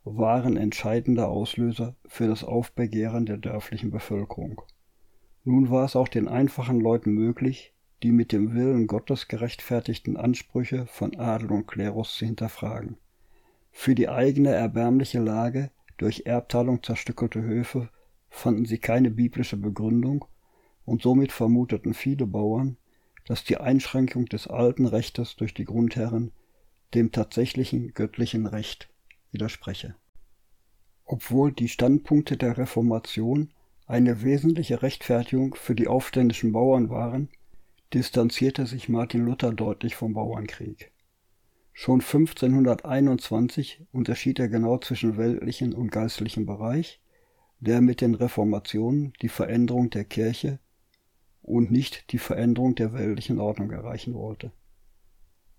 waren 0.05 0.57
entscheidende 0.57 1.27
Auslöser 1.27 1.97
für 2.07 2.29
das 2.29 2.45
Aufbegehren 2.45 3.27
der 3.27 3.39
dörflichen 3.39 3.91
Bevölkerung. 3.91 4.63
Nun 5.49 5.71
war 5.71 5.87
es 5.87 5.97
auch 5.97 6.09
den 6.09 6.29
einfachen 6.29 6.79
Leuten 6.79 7.13
möglich, 7.13 7.73
die 8.03 8.13
mit 8.13 8.33
dem 8.33 8.53
Willen 8.53 8.87
Gottes 8.87 9.29
gerechtfertigten 9.29 10.19
Ansprüche 10.19 10.85
von 10.89 11.17
Adel 11.17 11.53
und 11.53 11.67
Klerus 11.67 12.17
zu 12.17 12.27
hinterfragen. 12.27 12.99
Für 13.71 13.95
die 13.95 14.11
eigene 14.11 14.51
erbärmliche 14.51 15.21
Lage 15.21 15.71
durch 15.97 16.25
Erbteilung 16.27 16.83
zerstückelte 16.83 17.41
Höfe 17.41 17.89
fanden 18.29 18.67
sie 18.67 18.77
keine 18.77 19.11
biblische 19.11 19.57
Begründung 19.57 20.27
und 20.85 21.01
somit 21.01 21.33
vermuteten 21.33 21.95
viele 21.95 22.27
Bauern, 22.27 22.77
dass 23.25 23.43
die 23.43 23.57
Einschränkung 23.57 24.27
des 24.27 24.49
alten 24.49 24.85
Rechtes 24.85 25.37
durch 25.37 25.55
die 25.55 25.65
Grundherren 25.65 26.31
dem 26.93 27.11
tatsächlichen 27.11 27.95
göttlichen 27.95 28.45
Recht 28.45 28.91
widerspreche. 29.33 29.95
Obwohl 31.07 31.53
die 31.53 31.69
Standpunkte 31.69 32.37
der 32.37 32.59
Reformation 32.59 33.55
eine 33.89 34.23
wesentliche 34.23 34.83
Rechtfertigung 34.83 35.55
für 35.55 35.75
die 35.75 35.89
aufständischen 35.89 36.53
Bauern 36.53 36.91
waren, 36.91 37.31
distanzierte 37.95 38.67
sich 38.67 38.91
Martin 38.91 39.25
Luther 39.25 39.51
deutlich 39.51 39.97
vom 39.97 40.13
Bauernkrieg. 40.13 40.93
Schon 41.73 42.01
1521 42.01 43.87
unterschied 43.91 44.39
er 44.41 44.49
genau 44.49 44.77
zwischen 44.77 45.17
weltlichen 45.17 45.73
und 45.73 45.91
geistlichen 45.91 46.45
Bereich, 46.45 47.01
der 47.61 47.81
mit 47.81 48.03
den 48.03 48.15
Reformationen 48.15 49.15
die 49.23 49.31
Veränderung 49.31 49.89
der 49.89 50.05
Kirche 50.05 50.59
und 51.41 51.71
nicht 51.71 52.13
die 52.13 52.19
Veränderung 52.19 52.75
der 52.75 52.93
weltlichen 52.93 53.39
Ordnung 53.39 53.71
erreichen 53.71 54.13
wollte. 54.13 54.53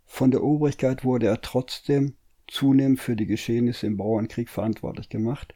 Von 0.05 0.29
der 0.29 0.43
Obrigkeit 0.43 1.03
wurde 1.03 1.25
er 1.25 1.41
trotzdem 1.41 2.13
zunehmend 2.47 2.99
für 2.99 3.15
die 3.15 3.25
Geschehnisse 3.25 3.87
im 3.87 3.97
Bauernkrieg 3.97 4.49
verantwortlich 4.49 5.09
gemacht, 5.09 5.55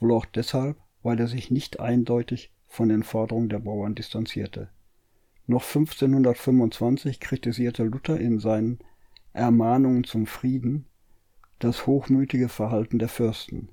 wohl 0.00 0.12
auch 0.12 0.24
deshalb, 0.24 0.78
weil 1.06 1.20
er 1.20 1.28
sich 1.28 1.52
nicht 1.52 1.78
eindeutig 1.78 2.52
von 2.66 2.88
den 2.88 3.04
Forderungen 3.04 3.48
der 3.48 3.60
Bauern 3.60 3.94
distanzierte. 3.94 4.70
Noch 5.46 5.62
1525 5.62 7.20
kritisierte 7.20 7.84
Luther 7.84 8.18
in 8.18 8.40
seinen 8.40 8.80
Ermahnungen 9.32 10.02
zum 10.02 10.26
Frieden 10.26 10.86
das 11.60 11.86
hochmütige 11.86 12.48
Verhalten 12.48 12.98
der 12.98 13.08
Fürsten. 13.08 13.68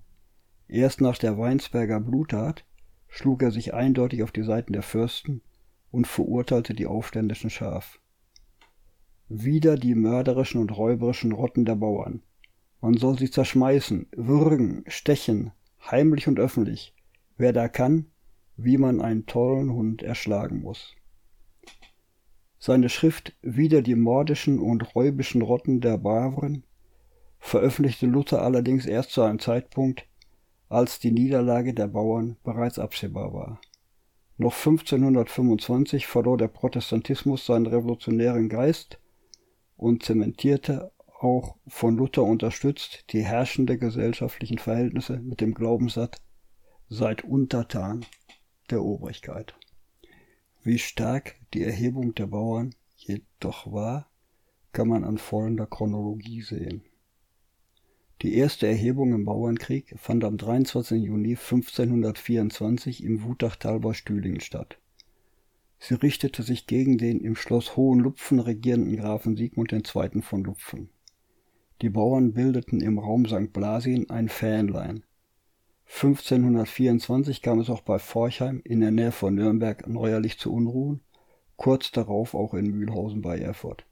Erst 0.68 1.02
nach 1.02 1.18
der 1.18 1.40
Weinsberger 1.40 2.00
Bluttat 2.00 2.66
schlug 3.08 3.42
er 3.42 3.50
sich 3.50 3.74
eindeutig 3.74 4.22
auf 4.22 4.32
die 4.32 4.44
Seiten 4.44 4.74
der 4.74 4.84
Fürsten 4.84 5.42
und 5.90 6.06
verurteilte 6.06 6.76
die 6.76 6.86
Aufständischen 6.86 7.50
scharf. 7.50 8.00
Wieder 9.28 9.76
die 9.76 9.96
mörderischen 9.96 10.62
und 10.62 10.70
räuberischen 10.78 11.32
Rotten 11.32 11.66
der 11.66 11.78
Bauern. 11.78 12.22
Man 12.80 12.96
soll 12.96 13.18
sie 13.18 13.32
zerschmeißen, 13.32 14.06
würgen, 14.16 14.84
stechen, 14.86 15.52
heimlich 15.82 16.28
und 16.28 16.40
öffentlich, 16.40 16.94
wer 17.38 17.54
da 17.54 17.68
kann, 17.68 18.08
wie 18.58 18.78
man 18.78 19.02
einen 19.02 19.26
tollen 19.26 19.74
Hund 19.74 20.04
erschlagen 20.04 20.62
muss. 20.62 20.96
Seine 22.60 22.90
Schrift 22.90 23.36
Wieder 23.42 23.82
die 23.82 23.96
mordischen 23.96 24.60
und 24.60 24.96
räubischen 24.96 25.42
Rotten 25.42 25.82
der 25.82 25.98
Bavren 25.98 26.64
veröffentlichte 27.40 28.06
Luther 28.06 28.42
allerdings 28.42 28.86
erst 28.86 29.12
zu 29.12 29.22
einem 29.22 29.38
Zeitpunkt, 29.38 30.08
als 30.70 31.00
die 31.00 31.12
Niederlage 31.12 31.74
der 31.74 31.88
Bauern 31.88 32.38
bereits 32.44 32.80
absehbar 32.80 33.34
war. 33.34 33.60
Noch 34.38 34.56
1525 34.56 36.08
verlor 36.08 36.38
der 36.38 36.48
Protestantismus 36.48 37.46
seinen 37.46 37.68
revolutionären 37.68 38.48
Geist 38.48 38.98
und 39.76 40.04
zementierte 40.04 40.92
auch 41.20 41.58
von 41.68 41.98
Luther 41.98 42.24
unterstützt 42.24 43.06
die 43.12 43.24
herrschende 43.24 43.78
gesellschaftlichen 43.78 44.58
Verhältnisse 44.58 45.20
mit 45.20 45.42
dem 45.42 45.54
Glaubenssatz 45.54 46.18
seid 46.90 47.24
untertan 47.24 48.06
der 48.70 48.84
Obrigkeit. 48.84 49.54
Wie 50.64 50.80
stark 50.80 51.36
die 51.54 51.64
Erhebung 51.64 52.16
der 52.16 52.28
Bauern 52.28 52.76
jedoch 52.96 53.72
war, 53.72 54.10
kann 54.72 54.88
man 54.88 55.04
an 55.04 55.18
folgender 55.18 55.68
Chronologie 55.68 56.42
sehen. 56.42 56.84
Die 58.22 58.36
erste 58.36 58.68
Erhebung 58.68 59.14
im 59.14 59.26
Bauernkrieg 59.26 59.96
fand 59.98 60.24
am 60.24 60.38
23. 60.38 61.04
Juni 61.04 61.32
1524 61.32 63.04
im 63.04 63.24
Wutachtal 63.24 63.82
bei 63.82 63.94
Stühlingen 63.94 64.40
statt. 64.40 64.78
Sie 65.78 65.96
richtete 65.96 66.44
sich 66.44 66.66
gegen 66.66 66.98
den 66.98 67.20
im 67.20 67.36
Schloss 67.36 67.76
Hohenlupfen 67.76 68.40
regierenden 68.40 68.96
Grafen 68.96 69.36
Sigmund 69.36 69.74
II. 69.74 70.22
von 70.22 70.46
Lupfen. 70.46 70.90
Die 71.82 71.90
Bauern 71.90 72.32
bildeten 72.32 72.80
im 72.80 72.98
Raum 72.98 73.26
St. 73.26 73.52
Blasien 73.52 74.10
ein 74.10 74.30
Fähnlein. 74.30 75.04
1524 75.88 77.42
kam 77.42 77.60
es 77.60 77.70
auch 77.70 77.82
bei 77.82 78.00
Forchheim 78.00 78.62
in 78.64 78.82
der 78.82 78.92
Nähe 78.92 79.12
von 79.12 79.36
Nürnberg 79.36 79.88
neuerlich 79.88 80.40
zu 80.40 80.54
Unruhen, 80.54 81.02
kurz 81.56 81.92
darauf 81.92 82.34
auch 82.34 82.54
in 82.54 82.72
Mühlhausen 82.72 83.22
bei 83.22 83.40
Erfurt. 83.40 83.86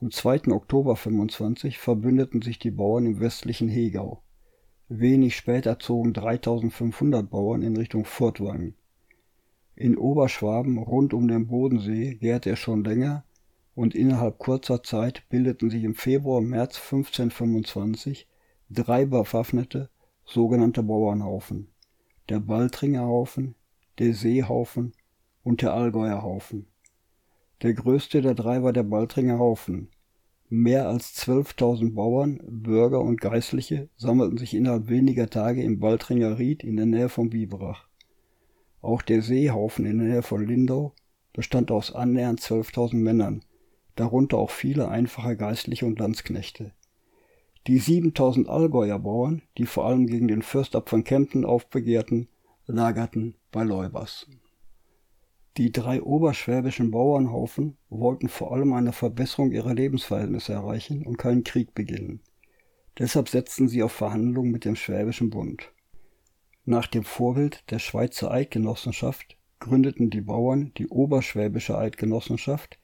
Am 0.00 0.10
2. 0.10 0.52
Oktober 0.52 0.96
25 0.96 1.78
verbündeten 1.78 2.42
sich 2.42 2.58
die 2.58 2.70
Bauern 2.70 3.06
im 3.06 3.20
westlichen 3.20 3.68
Hegau. 3.68 4.22
Wenig 4.88 5.36
später 5.36 5.78
zogen 5.78 6.12
3500 6.12 7.28
Bauern 7.28 7.62
in 7.62 7.76
Richtung 7.76 8.04
Furtwangen. 8.04 8.74
In 9.76 9.96
Oberschwaben 9.96 10.78
rund 10.78 11.14
um 11.14 11.26
den 11.26 11.46
Bodensee 11.46 12.14
gärte 12.14 12.50
es 12.50 12.58
schon 12.58 12.84
länger 12.84 13.24
und 13.74 13.94
innerhalb 13.94 14.38
kurzer 14.38 14.82
Zeit 14.82 15.28
bildeten 15.28 15.68
sich 15.70 15.82
im 15.82 15.94
Februar 15.94 16.40
März 16.40 16.76
1525 16.76 18.28
drei 18.70 19.04
bewaffnete 19.04 19.90
sogenannte 20.24 20.82
Bauernhaufen, 20.82 21.68
der 22.28 22.40
Baltringer 22.40 23.06
Haufen, 23.06 23.54
der 23.98 24.14
Seehaufen 24.14 24.92
und 25.42 25.62
der 25.62 25.74
Allgäuer 25.74 26.22
Haufen. 26.22 26.66
Der 27.62 27.74
größte 27.74 28.22
der 28.22 28.34
drei 28.34 28.62
war 28.62 28.72
der 28.72 28.82
Baltringer 28.82 29.38
Haufen, 29.38 29.90
Mehr 30.50 30.88
als 30.88 31.16
12.000 31.16 31.94
Bauern, 31.94 32.38
Bürger 32.46 33.00
und 33.00 33.20
Geistliche 33.20 33.88
sammelten 33.96 34.36
sich 34.36 34.54
innerhalb 34.54 34.88
weniger 34.88 35.30
Tage 35.30 35.62
im 35.62 35.80
Baltringer 35.80 36.38
Ried 36.38 36.62
in 36.62 36.76
der 36.76 36.86
Nähe 36.86 37.08
von 37.08 37.30
Biberach. 37.30 37.88
Auch 38.82 39.00
der 39.00 39.22
Seehaufen 39.22 39.86
in 39.86 39.98
der 39.98 40.08
Nähe 40.08 40.22
von 40.22 40.46
Lindau 40.46 40.92
bestand 41.32 41.72
aus 41.72 41.92
annähernd 41.92 42.40
12.000 42.40 42.94
Männern, 42.94 43.42
darunter 43.96 44.36
auch 44.36 44.50
viele 44.50 44.88
einfache 44.88 45.36
Geistliche 45.36 45.86
und 45.86 45.98
Landsknechte. 45.98 46.72
Die 47.66 47.80
7.000 47.80 48.46
Allgäuer 48.46 48.98
Bauern, 48.98 49.40
die 49.56 49.64
vor 49.64 49.86
allem 49.86 50.06
gegen 50.06 50.28
den 50.28 50.42
Fürstabt 50.42 50.90
von 50.90 51.02
Kempten 51.02 51.46
aufbegehrten, 51.46 52.28
lagerten 52.66 53.36
bei 53.50 53.64
Leubers. 53.64 54.26
Die 55.56 55.72
drei 55.72 56.02
oberschwäbischen 56.02 56.90
Bauernhaufen 56.90 57.78
wollten 57.88 58.28
vor 58.28 58.52
allem 58.52 58.74
eine 58.74 58.92
Verbesserung 58.92 59.50
ihrer 59.50 59.72
Lebensverhältnisse 59.72 60.52
erreichen 60.52 61.06
und 61.06 61.16
keinen 61.16 61.42
Krieg 61.42 61.74
beginnen. 61.74 62.20
Deshalb 62.98 63.30
setzten 63.30 63.66
sie 63.68 63.82
auf 63.82 63.92
Verhandlungen 63.92 64.50
mit 64.50 64.66
dem 64.66 64.76
Schwäbischen 64.76 65.30
Bund. 65.30 65.72
Nach 66.66 66.86
dem 66.86 67.04
Vorbild 67.04 67.64
der 67.70 67.78
Schweizer 67.78 68.30
Eidgenossenschaft 68.30 69.38
gründeten 69.58 70.10
die 70.10 70.20
Bauern 70.20 70.72
die 70.76 70.88
Oberschwäbische 70.88 71.78
Eidgenossenschaft, 71.78 72.78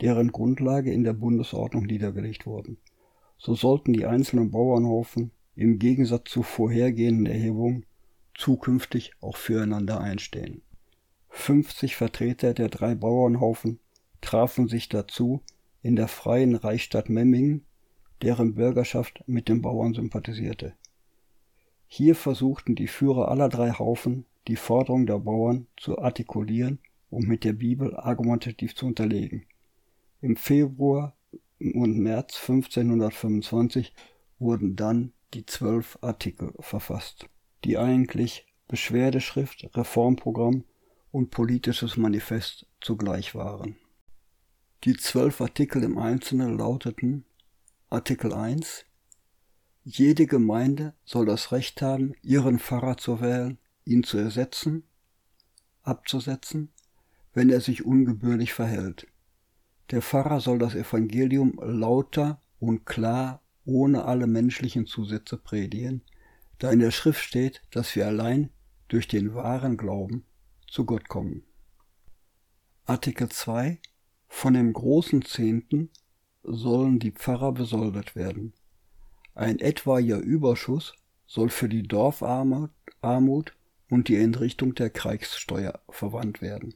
deren 0.00 0.32
Grundlage 0.32 0.92
in 0.92 1.04
der 1.04 1.12
Bundesordnung 1.12 1.84
niedergelegt 1.84 2.46
wurden. 2.46 2.78
So 3.38 3.54
sollten 3.54 3.92
die 3.92 4.06
einzelnen 4.06 4.50
Bauernhaufen 4.50 5.30
im 5.56 5.78
Gegensatz 5.78 6.30
zu 6.30 6.42
vorhergehenden 6.42 7.26
Erhebungen 7.26 7.86
zukünftig 8.34 9.12
auch 9.20 9.36
füreinander 9.36 10.00
einstehen 10.00 10.62
50 11.34 11.96
Vertreter 11.96 12.54
der 12.54 12.68
drei 12.68 12.94
Bauernhaufen 12.94 13.80
trafen 14.20 14.68
sich 14.68 14.88
dazu 14.88 15.42
in 15.82 15.96
der 15.96 16.08
Freien 16.08 16.54
Reichsstadt 16.54 17.10
Memmingen, 17.10 17.66
deren 18.22 18.54
Bürgerschaft 18.54 19.22
mit 19.26 19.48
den 19.48 19.60
Bauern 19.60 19.92
sympathisierte. 19.92 20.74
Hier 21.88 22.14
versuchten 22.14 22.76
die 22.76 22.86
Führer 22.86 23.28
aller 23.28 23.48
drei 23.48 23.72
Haufen, 23.72 24.24
die 24.46 24.56
Forderung 24.56 25.06
der 25.06 25.18
Bauern 25.18 25.66
zu 25.76 25.98
artikulieren 25.98 26.78
und 27.10 27.28
mit 27.28 27.44
der 27.44 27.52
Bibel 27.52 27.94
argumentativ 27.96 28.74
zu 28.74 28.86
unterlegen. 28.86 29.44
Im 30.22 30.36
Februar 30.36 31.13
und 31.60 31.98
März 31.98 32.38
1525 32.40 33.94
wurden 34.38 34.76
dann 34.76 35.12
die 35.34 35.46
zwölf 35.46 35.98
Artikel 36.00 36.52
verfasst, 36.60 37.28
die 37.64 37.78
eigentlich 37.78 38.46
Beschwerdeschrift, 38.68 39.68
Reformprogramm 39.76 40.64
und 41.10 41.30
politisches 41.30 41.96
Manifest 41.96 42.66
zugleich 42.80 43.34
waren. 43.34 43.76
Die 44.84 44.96
zwölf 44.96 45.40
Artikel 45.40 45.82
im 45.82 45.98
Einzelnen 45.98 46.58
lauteten 46.58 47.24
Artikel 47.88 48.32
1 48.32 48.84
Jede 49.84 50.26
Gemeinde 50.26 50.94
soll 51.04 51.26
das 51.26 51.52
Recht 51.52 51.82
haben, 51.82 52.14
ihren 52.22 52.58
Pfarrer 52.58 52.96
zu 52.96 53.20
wählen, 53.20 53.58
ihn 53.84 54.02
zu 54.02 54.16
ersetzen, 54.16 54.84
abzusetzen, 55.82 56.72
wenn 57.34 57.50
er 57.50 57.60
sich 57.60 57.84
ungebührlich 57.84 58.54
verhält. 58.54 59.06
Der 59.90 60.02
Pfarrer 60.02 60.40
soll 60.40 60.58
das 60.58 60.74
Evangelium 60.74 61.60
lauter 61.62 62.40
und 62.58 62.86
klar 62.86 63.42
ohne 63.64 64.04
alle 64.04 64.26
menschlichen 64.26 64.86
Zusätze 64.86 65.36
predigen, 65.36 66.02
da 66.58 66.70
in 66.70 66.78
der 66.78 66.90
Schrift 66.90 67.22
steht, 67.22 67.62
dass 67.70 67.94
wir 67.96 68.06
allein 68.06 68.50
durch 68.88 69.08
den 69.08 69.34
wahren 69.34 69.76
Glauben 69.76 70.24
zu 70.66 70.84
Gott 70.84 71.08
kommen. 71.08 71.42
Artikel 72.86 73.28
2 73.28 73.80
Von 74.28 74.54
dem 74.54 74.72
großen 74.72 75.22
Zehnten 75.22 75.90
sollen 76.42 76.98
die 76.98 77.12
Pfarrer 77.12 77.52
besoldet 77.52 78.14
werden. 78.14 78.52
Ein 79.34 79.58
etwaiger 79.58 80.18
Überschuss 80.18 80.94
soll 81.26 81.48
für 81.48 81.68
die 81.68 81.82
Dorfarmut 81.82 82.70
und 83.90 84.08
die 84.08 84.16
Entrichtung 84.16 84.74
der 84.74 84.90
Kriegssteuer 84.90 85.80
verwandt 85.88 86.42
werden. 86.42 86.74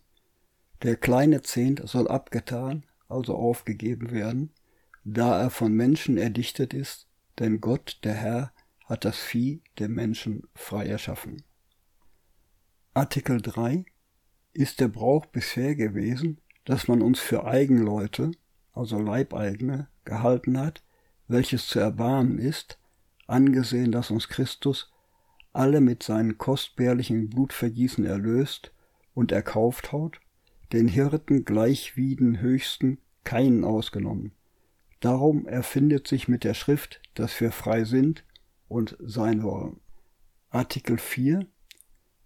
Der 0.82 0.96
kleine 0.96 1.42
Zehnt 1.42 1.82
soll 1.88 2.08
abgetan, 2.08 2.84
also 3.08 3.36
aufgegeben 3.36 4.10
werden, 4.10 4.52
da 5.04 5.40
er 5.40 5.50
von 5.50 5.72
Menschen 5.72 6.18
erdichtet 6.18 6.74
ist, 6.74 7.08
denn 7.38 7.60
Gott, 7.60 8.00
der 8.04 8.14
Herr, 8.14 8.52
hat 8.84 9.04
das 9.04 9.18
Vieh 9.18 9.62
der 9.78 9.88
Menschen 9.88 10.48
frei 10.54 10.86
erschaffen. 10.86 11.42
Artikel 12.94 13.40
3 13.40 13.84
ist 14.52 14.80
der 14.80 14.88
Brauch 14.88 15.26
bisher 15.26 15.74
gewesen, 15.74 16.40
dass 16.64 16.88
man 16.88 17.02
uns 17.02 17.20
für 17.20 17.46
Eigenleute, 17.46 18.32
also 18.72 18.98
Leibeigene, 18.98 19.88
gehalten 20.04 20.58
hat, 20.58 20.82
welches 21.28 21.66
zu 21.66 21.78
erbarmen 21.78 22.38
ist, 22.38 22.78
angesehen, 23.26 23.92
dass 23.92 24.10
uns 24.10 24.28
Christus 24.28 24.92
alle 25.52 25.80
mit 25.80 26.02
seinen 26.02 26.38
kostbärlichen 26.38 27.30
Blutvergießen 27.30 28.04
erlöst 28.04 28.72
und 29.14 29.32
erkauft 29.32 29.92
hat, 29.92 30.20
den 30.72 30.88
Hirten 30.88 31.44
gleich 31.44 31.96
wie 31.96 32.16
den 32.16 32.40
Höchsten 32.40 32.98
keinen 33.24 33.64
ausgenommen. 33.64 34.32
Darum 35.00 35.46
erfindet 35.46 36.08
sich 36.08 36.28
mit 36.28 36.44
der 36.44 36.54
Schrift, 36.54 37.00
dass 37.14 37.40
wir 37.40 37.52
frei 37.52 37.84
sind 37.84 38.24
und 38.68 38.96
sein 39.00 39.42
wollen. 39.42 39.80
Artikel 40.50 40.98
4 40.98 41.46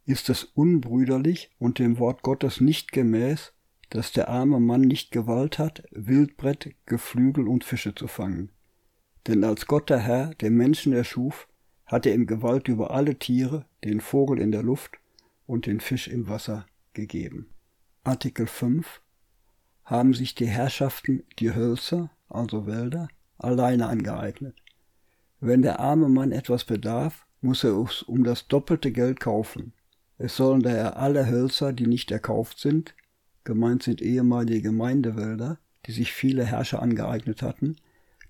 ist 0.05 0.31
es 0.31 0.45
unbrüderlich 0.45 1.51
und 1.59 1.79
dem 1.79 1.99
Wort 1.99 2.23
Gottes 2.23 2.61
nicht 2.61 2.93
gemäß, 2.93 3.53
dass 3.91 4.13
der 4.13 4.29
arme 4.29 4.59
Mann 4.59 4.81
nicht 4.81 5.11
Gewalt 5.11 5.59
hat, 5.59 5.85
Wildbrett, 5.91 6.75
Geflügel 6.87 7.47
und 7.47 7.63
Fische 7.63 7.95
zu 7.95 8.09
fangen. 8.09 8.51
Denn 9.27 9.45
als 9.45 9.67
Gott 9.67 9.91
der 9.91 10.01
Herr 10.01 10.35
den 10.35 10.57
Menschen 10.57 10.93
erschuf, 10.93 11.47
hat 11.87 12.07
er 12.07 12.15
ihm 12.15 12.27
Gewalt 12.27 12.69
über 12.69 12.91
alle 12.91 13.19
Tiere, 13.19 13.67
den 13.85 14.01
Vogel 14.01 14.41
in 14.41 14.51
der 14.51 14.63
Luft 14.63 14.99
und 15.47 15.67
den 15.67 15.81
Fisch 15.81 16.09
im 16.09 16.27
Wasser 16.27 16.67
gegeben. 16.95 17.52
Artikel 18.05 18.49
5 18.49 19.01
haben 19.85 20.13
sich 20.13 20.35
die 20.35 20.49
Herrschaften 20.49 21.23
die 21.39 21.55
Hölzer, 21.55 22.11
also 22.29 22.67
Wälder, 22.67 23.07
alleine 23.39 23.87
angeeignet. 23.87 24.57
Wenn 25.39 25.63
der 25.63 25.79
arme 25.79 26.09
Mann 26.09 26.33
etwas 26.33 26.65
bedarf, 26.65 27.29
muss 27.43 27.63
er 27.63 27.81
es 27.81 28.03
um 28.03 28.25
das 28.25 28.49
doppelte 28.49 28.91
Geld 28.91 29.21
kaufen. 29.21 29.73
Es 30.19 30.35
sollen 30.35 30.63
daher 30.63 30.97
alle 30.97 31.29
Hölzer, 31.29 31.73
die 31.73 31.87
nicht 31.87 32.11
erkauft 32.11 32.59
sind, 32.59 32.97
gemeint 33.45 33.85
sind 33.85 34.03
ehemalige 34.03 34.63
Gemeindewälder, 34.63 35.61
die 35.87 35.93
sich 35.93 36.13
viele 36.13 36.45
Herrscher 36.45 36.83
angeeignet 36.83 37.41
hatten, 37.41 37.77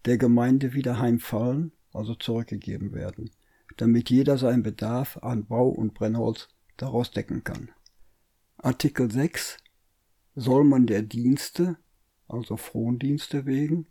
der 0.05 0.19
Gemeinde 0.19 0.75
wieder 0.75 0.99
heimfallen, 0.99 1.73
also 1.95 2.15
zurückgegeben 2.15 2.93
werden, 2.93 3.31
damit 3.79 4.11
jeder 4.11 4.37
seinen 4.37 4.65
Bedarf 4.65 5.17
an 5.23 5.47
Bau- 5.47 5.71
und 5.71 5.95
Brennholz 5.95 6.49
daraus 6.77 7.11
decken 7.11 7.43
kann. 7.43 7.71
Artikel 8.59 9.11
6 9.11 9.62
soll 10.35 10.65
man 10.65 10.87
der 10.87 11.03
Dienste, 11.03 11.77
also 12.29 12.57
Frondienste 12.57 13.47
wegen, 13.47 13.87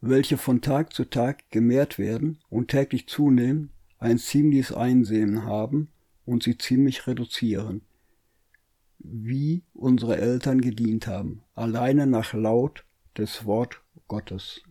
welche 0.00 0.36
von 0.36 0.60
Tag 0.60 0.92
zu 0.92 1.04
Tag 1.04 1.50
gemehrt 1.50 1.98
werden 1.98 2.40
und 2.48 2.68
täglich 2.68 3.06
zunehmen, 3.08 3.70
ein 3.98 4.18
ziemliches 4.18 4.72
Einsehen 4.72 5.44
haben 5.44 5.88
und 6.24 6.42
sie 6.42 6.58
ziemlich 6.58 7.06
reduzieren. 7.06 7.82
wie 9.04 9.64
unsere 9.74 10.16
Eltern 10.16 10.60
gedient 10.60 11.06
haben, 11.06 11.42
alleine 11.54 12.06
nach 12.06 12.34
Laut 12.34 12.84
des 13.16 13.44
Wort 13.44 13.82
Gottes. 14.06 14.62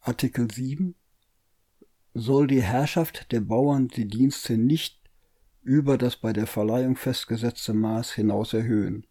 Artikel 0.00 0.50
7 0.50 0.94
soll 2.14 2.46
die 2.46 2.62
Herrschaft 2.62 3.30
der 3.32 3.40
Bauern 3.40 3.88
die 3.88 4.08
Dienste 4.08 4.56
nicht 4.56 4.98
über 5.62 5.98
das 5.98 6.16
bei 6.16 6.32
der 6.32 6.46
Verleihung 6.46 6.96
festgesetzte 6.96 7.74
Maß 7.74 8.12
hinaus 8.12 8.54
erhöhen. 8.54 9.06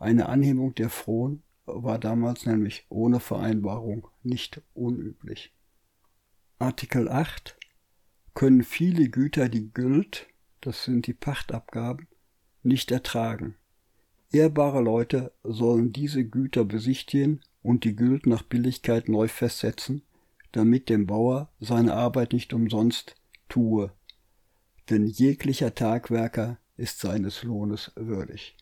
Eine 0.00 0.30
Anhebung 0.30 0.74
der 0.74 0.88
Frohen 0.88 1.42
war 1.66 1.98
damals 1.98 2.46
nämlich 2.46 2.86
ohne 2.88 3.20
Vereinbarung 3.20 4.06
nicht 4.22 4.62
unüblich. 4.72 5.52
Artikel 6.58 7.06
8 7.10 7.58
können 8.32 8.64
viele 8.64 9.10
Güter 9.10 9.50
die 9.50 9.70
Güld, 9.70 10.26
das 10.62 10.84
sind 10.84 11.06
die 11.06 11.12
Pachtabgaben, 11.12 12.08
nicht 12.62 12.90
ertragen. 12.90 13.56
Ehrbare 14.32 14.80
Leute 14.80 15.34
sollen 15.42 15.92
diese 15.92 16.24
Güter 16.24 16.64
besichtigen 16.64 17.42
und 17.62 17.84
die 17.84 17.94
Güld 17.94 18.26
nach 18.26 18.42
Billigkeit 18.42 19.10
neu 19.10 19.28
festsetzen, 19.28 20.00
damit 20.52 20.88
dem 20.88 21.06
Bauer 21.06 21.52
seine 21.60 21.92
Arbeit 21.92 22.32
nicht 22.32 22.54
umsonst 22.54 23.16
tue, 23.50 23.92
denn 24.88 25.06
jeglicher 25.06 25.74
Tagwerker 25.74 26.56
ist 26.78 27.00
seines 27.00 27.42
Lohnes 27.42 27.92
würdig. 27.96 28.56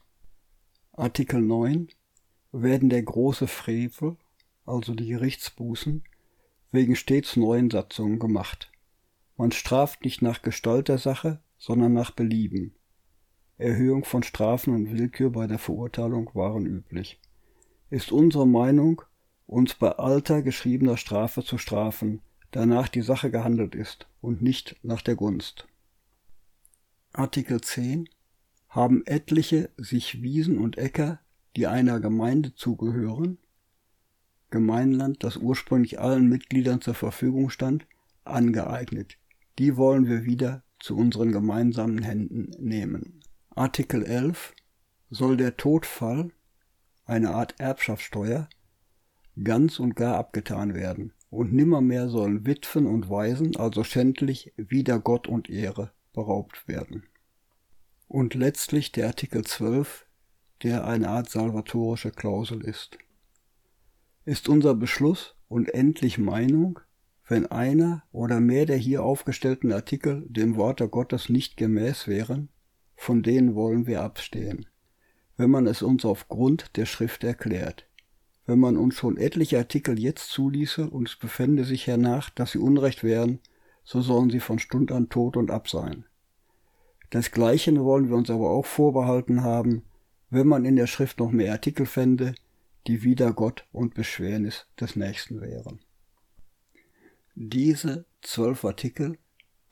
Artikel 0.98 1.40
9 1.40 1.87
werden 2.50 2.88
der 2.88 3.04
große 3.04 3.46
Frevel, 3.46 4.16
also 4.66 4.96
die 4.96 5.06
Gerichtsbußen, 5.06 6.02
wegen 6.72 6.96
stets 6.96 7.37
neuen 7.37 7.70
Satzungen 7.70 8.18
gemacht. 8.18 8.72
Man 9.37 9.52
straft 9.52 10.04
nicht 10.04 10.22
nach 10.22 10.42
Gestalt 10.42 10.88
der 10.88 10.98
Sache, 10.98 11.40
sondern 11.56 11.92
nach 11.92 12.11
Belieben. 12.11 12.74
Erhöhung 13.58 14.04
von 14.04 14.24
Strafen 14.24 14.74
und 14.74 14.90
Willkür 14.90 15.30
bei 15.30 15.46
der 15.46 15.61
Verurteilung 15.61 16.30
waren 16.34 16.66
üblich. 16.66 17.20
Ist 17.90 18.11
unsere 18.11 18.48
Meinung, 18.48 19.02
uns 19.46 19.76
bei 19.76 19.92
alter 19.92 20.42
geschriebener 20.42 20.96
Strafe 20.96 21.44
zu 21.44 21.58
strafen, 21.58 22.22
danach 22.50 22.88
die 22.88 23.02
Sache 23.02 23.30
gehandelt 23.30 23.76
ist 23.76 24.08
und 24.20 24.42
nicht 24.42 24.74
nach 24.82 25.02
der 25.02 25.14
Gunst. 25.14 25.68
Artikel 27.12 27.61
10 27.61 28.08
haben 28.68 29.02
etliche 29.07 29.70
sich 29.76 30.22
Wiesen 30.22 30.59
und 30.59 30.78
Äcker, 30.78 31.20
die 31.57 31.66
einer 31.66 32.00
Gemeinde 32.00 32.54
zugehören, 32.54 33.38
Gemeinland, 34.50 35.24
das 35.24 35.37
ursprünglich 35.37 36.00
allen 36.00 36.28
Mitgliedern 36.28 36.81
zur 36.81 36.94
Verfügung 36.94 37.50
stand, 37.50 37.87
angeeignet. 38.24 39.18
Die 39.59 39.76
wollen 39.76 40.07
wir 40.07 40.24
wieder 40.24 40.62
zu 40.78 40.96
unseren 40.96 41.33
gemeinsamen 41.33 42.02
Händen 42.02 42.50
nehmen. 42.59 43.20
Artikel 43.54 44.04
11 44.04 44.54
soll 45.11 45.37
der 45.37 45.57
Todfall, 45.57 46.31
eine 47.04 47.31
Art 47.31 47.59
Erbschaftssteuer, 47.59 48.48
ganz 49.42 49.81
und 49.81 49.96
gar 49.96 50.16
abgetan 50.16 50.74
werden, 50.74 51.12
und 51.31 51.52
nimmermehr 51.52 52.09
sollen 52.09 52.46
Witwen 52.46 52.87
und 52.87 53.11
Waisen, 53.11 53.57
also 53.57 53.85
schändlich, 53.85 54.52
wieder 54.57 54.98
Gott 54.98 55.26
und 55.26 55.50
Ehre 55.50 55.92
beraubt 56.12 56.68
werden. 56.68 57.04
Und 58.09 58.33
letztlich 58.33 58.90
der 58.90 59.09
Artikel 59.09 59.44
12, 59.44 60.07
der 60.62 60.87
eine 60.87 61.11
Art 61.11 61.29
salvatorische 61.29 62.11
Klausel 62.11 62.62
ist. 62.62 62.97
Ist 64.25 64.49
unser 64.49 64.75
Beschluss 64.75 65.35
und 65.49 65.68
endlich 65.75 66.16
Meinung, 66.16 66.81
wenn 67.27 67.44
einer 67.44 68.03
oder 68.11 68.40
mehr 68.40 68.64
der 68.64 68.79
hier 68.79 69.03
aufgestellten 69.03 69.73
Artikel 69.73 70.25
dem 70.27 70.57
Worte 70.57 70.88
Gottes 70.88 71.29
nicht 71.29 71.59
gemäß 71.59 72.09
wären, 72.09 72.49
von 72.97 73.23
denen 73.23 73.55
wollen 73.55 73.87
wir 73.87 74.01
abstehen, 74.01 74.64
wenn 75.37 75.51
man 75.51 75.66
es 75.66 75.83
uns 75.83 76.07
aufgrund 76.07 76.79
der 76.79 76.87
Schrift 76.87 77.25
erklärt. 77.25 77.87
Wenn 78.47 78.59
man 78.59 78.79
uns 78.79 78.94
schon 78.94 79.18
etliche 79.18 79.59
Artikel 79.59 79.99
jetzt 79.99 80.31
zuließe 80.31 80.88
und 80.88 81.11
es 81.11 81.16
befände 81.16 81.64
sich 81.64 81.87
hernach, 81.87 82.31
dass 82.31 82.53
sie 82.53 82.59
Unrecht 82.59 83.05
wären, 83.05 83.40
so 83.85 84.01
sollen 84.01 84.31
sie 84.31 84.40
von 84.40 84.59
Stund 84.59 84.92
an 84.92 85.11
tot 85.11 85.37
und 85.37 85.51
ab 85.51 85.68
sein. 85.68 86.07
Desgleichen 87.12 87.83
wollen 87.83 88.09
wir 88.09 88.16
uns 88.16 88.31
aber 88.31 88.51
auch 88.51 88.66
vorbehalten 88.66 89.42
haben, 89.42 89.83
wenn 90.31 90.47
man 90.47 90.64
in 90.64 90.77
der 90.77 90.87
Schrift 90.87 91.18
noch 91.18 91.31
mehr 91.31 91.53
Artikel 91.53 91.87
fände, 91.87 92.35
die 92.87 93.03
wider 93.03 93.33
Gott 93.33 93.66
und 93.73 93.94
Beschwernis 93.94 94.66
des 94.79 94.97
Nächsten 94.97 95.40
wären. 95.40 95.81
Diese 97.35 98.05
zwölf 98.21 98.64
Artikel, 98.64 99.18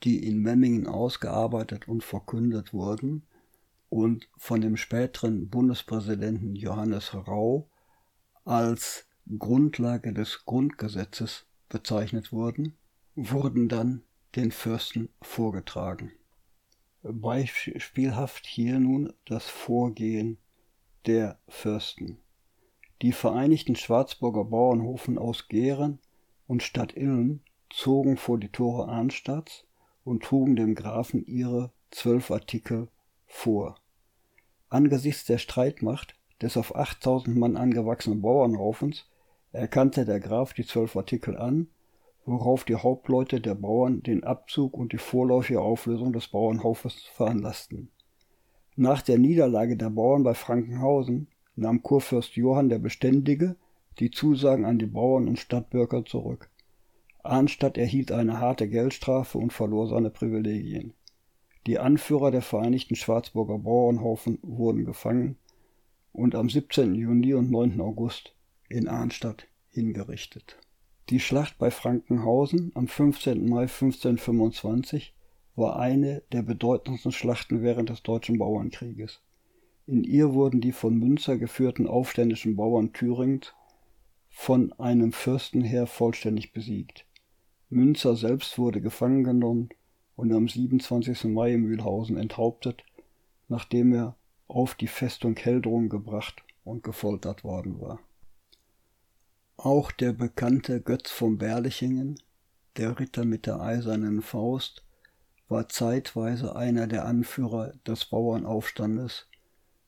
die 0.03 0.25
in 0.27 0.39
Memmingen 0.39 0.87
ausgearbeitet 0.87 1.87
und 1.87 2.03
verkündet 2.03 2.73
wurden 2.73 3.23
und 3.89 4.29
von 4.37 4.61
dem 4.61 4.77
späteren 4.77 5.49
Bundespräsidenten 5.49 6.55
Johannes 6.55 7.13
Rau 7.13 7.69
als 8.45 9.05
Grundlage 9.37 10.13
des 10.13 10.45
Grundgesetzes 10.45 11.45
bezeichnet 11.69 12.31
wurden, 12.31 12.77
wurden 13.15 13.67
dann 13.67 14.03
den 14.35 14.51
Fürsten 14.51 15.09
vorgetragen. 15.21 16.11
Beispielhaft 17.11 18.45
hier 18.45 18.79
nun 18.79 19.13
das 19.25 19.47
Vorgehen 19.47 20.37
der 21.05 21.39
Fürsten. 21.47 22.17
Die 23.01 23.11
Vereinigten 23.11 23.75
Schwarzburger 23.75 24.45
Bauernhofen 24.45 25.17
aus 25.17 25.47
Gehren 25.47 25.99
und 26.47 26.63
Stadt 26.63 26.95
Illen 26.97 27.41
zogen 27.69 28.17
vor 28.17 28.39
die 28.39 28.49
Tore 28.49 28.87
Arnstadts 28.87 29.65
und 30.03 30.23
trugen 30.23 30.55
dem 30.55 30.75
Grafen 30.75 31.25
ihre 31.25 31.71
zwölf 31.91 32.31
Artikel 32.31 32.89
vor. 33.25 33.79
Angesichts 34.69 35.25
der 35.25 35.37
Streitmacht 35.37 36.15
des 36.41 36.57
auf 36.57 36.75
8000 36.75 37.37
Mann 37.37 37.57
angewachsenen 37.57 38.21
Bauernhaufens 38.21 39.09
erkannte 39.51 40.05
der 40.05 40.19
Graf 40.19 40.53
die 40.53 40.65
zwölf 40.65 40.95
Artikel 40.95 41.37
an 41.37 41.67
worauf 42.27 42.65
die 42.65 42.75
Hauptleute 42.75 43.39
der 43.39 43.55
Bauern 43.55 44.03
den 44.03 44.25
Abzug 44.25 44.73
und 44.73 44.91
die 44.91 44.97
vorläufige 44.97 45.61
Auflösung 45.61 46.11
des 46.11 46.27
Bauernhofes 46.27 47.05
veranlassten. 47.13 47.89
Nach 48.75 49.01
der 49.01 49.17
Niederlage 49.17 49.77
der 49.77 49.89
Bauern 49.89 50.23
bei 50.23 50.33
Frankenhausen 50.33 51.29
nahm 51.55 51.81
Kurfürst 51.81 52.35
Johann 52.35 52.69
der 52.69 52.79
Beständige 52.79 53.55
die 53.99 54.11
Zusagen 54.11 54.65
an 54.65 54.77
die 54.77 54.85
Bauern 54.85 55.27
und 55.27 55.39
Stadtbürger 55.39 56.05
zurück. 56.05 56.49
Arnstadt 57.23 57.77
erhielt 57.77 58.11
eine 58.11 58.39
harte 58.39 58.67
Geldstrafe 58.67 59.37
und 59.37 59.53
verlor 59.53 59.87
seine 59.87 60.09
Privilegien. 60.09 60.93
Die 61.65 61.79
Anführer 61.79 62.31
der 62.31 62.41
Vereinigten 62.41 62.95
Schwarzburger 62.95 63.57
Bauernhaufen 63.57 64.37
wurden 64.41 64.85
gefangen 64.85 65.37
und 66.11 66.35
am 66.35 66.49
17. 66.49 66.93
Juni 66.93 67.33
und 67.33 67.49
9. 67.49 67.79
August 67.79 68.35
in 68.69 68.87
Arnstadt 68.87 69.47
hingerichtet. 69.69 70.57
Die 71.09 71.21
Schlacht 71.21 71.57
bei 71.57 71.71
Frankenhausen 71.71 72.73
am 72.75 72.89
15. 72.89 73.47
Mai 73.47 73.61
1525 73.61 75.13
war 75.55 75.79
eine 75.79 76.21
der 76.33 76.41
bedeutendsten 76.41 77.13
Schlachten 77.13 77.61
während 77.61 77.87
des 77.87 78.03
Deutschen 78.03 78.37
Bauernkrieges. 78.37 79.21
In 79.85 80.03
ihr 80.03 80.33
wurden 80.33 80.59
die 80.59 80.73
von 80.73 80.97
Münzer 80.97 81.37
geführten 81.37 81.87
aufständischen 81.87 82.57
Bauern 82.57 82.91
Thüringens 82.91 83.53
von 84.27 84.73
einem 84.73 85.13
Fürstenheer 85.13 85.87
vollständig 85.87 86.51
besiegt. 86.51 87.05
Münzer 87.69 88.17
selbst 88.17 88.59
wurde 88.59 88.81
gefangen 88.81 89.23
genommen 89.23 89.69
und 90.17 90.33
am 90.33 90.49
27. 90.49 91.23
Mai 91.31 91.53
in 91.53 91.61
Mühlhausen 91.61 92.17
enthauptet, 92.17 92.83
nachdem 93.47 93.93
er 93.93 94.17
auf 94.49 94.75
die 94.75 94.87
Festung 94.87 95.37
Heldrun 95.37 95.87
gebracht 95.87 96.43
und 96.65 96.83
gefoltert 96.83 97.45
worden 97.45 97.79
war. 97.79 98.01
Auch 99.59 99.91
der 99.91 100.13
bekannte 100.13 100.81
Götz 100.81 101.09
von 101.09 101.39
Berlichingen, 101.39 102.19
der 102.77 102.99
Ritter 102.99 103.25
mit 103.25 103.47
der 103.47 103.59
eisernen 103.59 104.21
Faust, 104.21 104.85
war 105.47 105.67
zeitweise 105.67 106.55
einer 106.55 106.85
der 106.85 107.05
Anführer 107.05 107.73
des 107.87 108.05
Bauernaufstandes, 108.05 109.27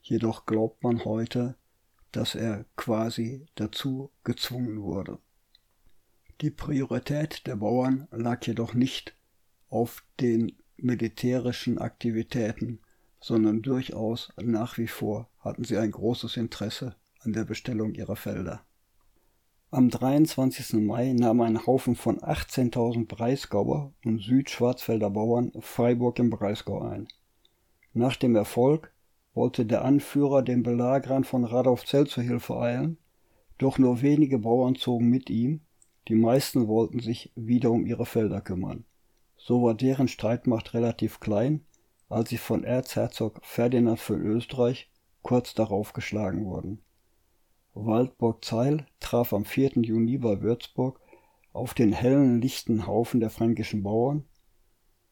jedoch 0.02 0.48
glaubt 0.48 0.82
man 0.82 1.06
heute, 1.06 1.56
dass 2.12 2.34
er 2.34 2.66
quasi 2.78 3.46
dazu 3.54 4.12
gezwungen 4.24 4.82
wurde. 4.82 5.20
Die 6.42 6.50
Priorität 6.50 7.46
der 7.46 7.58
Bauern 7.58 8.08
lag 8.10 8.44
jedoch 8.48 8.74
nicht 8.74 9.16
auf 9.70 10.04
den 10.20 10.58
militärischen 10.78 11.78
Aktivitäten, 11.78 12.80
sondern 13.22 13.62
durchaus 13.62 14.34
nach 14.42 14.80
wie 14.80 14.88
vor 14.88 15.30
hatten 15.38 15.64
sie 15.64 15.78
ein 15.78 15.92
großes 15.92 16.38
Interesse 16.38 16.96
an 17.20 17.34
der 17.34 17.44
Bestellung 17.44 17.94
ihrer 17.94 18.16
Felder. 18.16 18.66
Am 19.72 19.92
23. 19.92 20.82
Mai 20.82 21.14
nahm 21.14 21.42
ein 21.42 21.68
Haufen 21.68 21.96
von 21.96 22.18
18.000 22.22 23.06
Breisgauer 23.06 23.94
und 24.04 24.20
Südschwarzwälder 24.20 25.12
Bauern 25.12 25.52
Freiburg 25.60 26.18
im 26.18 26.32
Breisgau 26.32 26.82
ein. 26.82 27.08
Nach 27.94 28.16
dem 28.16 28.36
Erfolg 28.36 28.92
wollte 29.36 29.68
der 29.68 29.86
Anführer 29.86 30.42
den 30.42 30.64
Belagerern 30.64 31.24
von 31.24 31.44
Radolfzell 31.44 32.08
zu 32.08 32.20
Hilfe 32.20 32.58
eilen, 32.58 32.98
doch 33.60 33.78
nur 33.78 34.02
wenige 34.02 34.40
Bauern 34.40 34.74
zogen 34.74 35.08
mit 35.08 35.30
ihm, 35.30 35.62
die 36.08 36.16
meisten 36.16 36.68
wollten 36.68 37.00
sich 37.00 37.32
wieder 37.36 37.70
um 37.70 37.86
ihre 37.86 38.08
Felder 38.08 38.42
kümmern. 38.42 38.86
So 39.38 39.62
war 39.62 39.76
deren 39.76 40.08
Streitmacht 40.08 40.74
relativ 40.74 41.20
klein, 41.20 41.64
als 42.10 42.30
sie 42.32 42.38
von 42.38 42.64
Erzherzog 42.64 43.40
Ferdinand 43.44 44.00
von 44.00 44.20
Österreich 44.20 44.90
kurz 45.22 45.54
darauf 45.54 45.94
geschlagen 45.94 46.46
wurden. 46.46 46.82
Waldburg 47.74 48.44
Zeil 48.44 48.86
traf 49.00 49.34
am 49.34 49.46
4. 49.46 49.82
Juni 49.84 50.18
bei 50.18 50.42
Würzburg 50.42 51.00
auf 51.54 51.74
den 51.74 51.94
hellen, 51.94 52.42
lichten 52.42 52.88
Haufen 52.88 53.20
der 53.20 53.30
fränkischen 53.30 53.84
Bauern, 53.84 54.26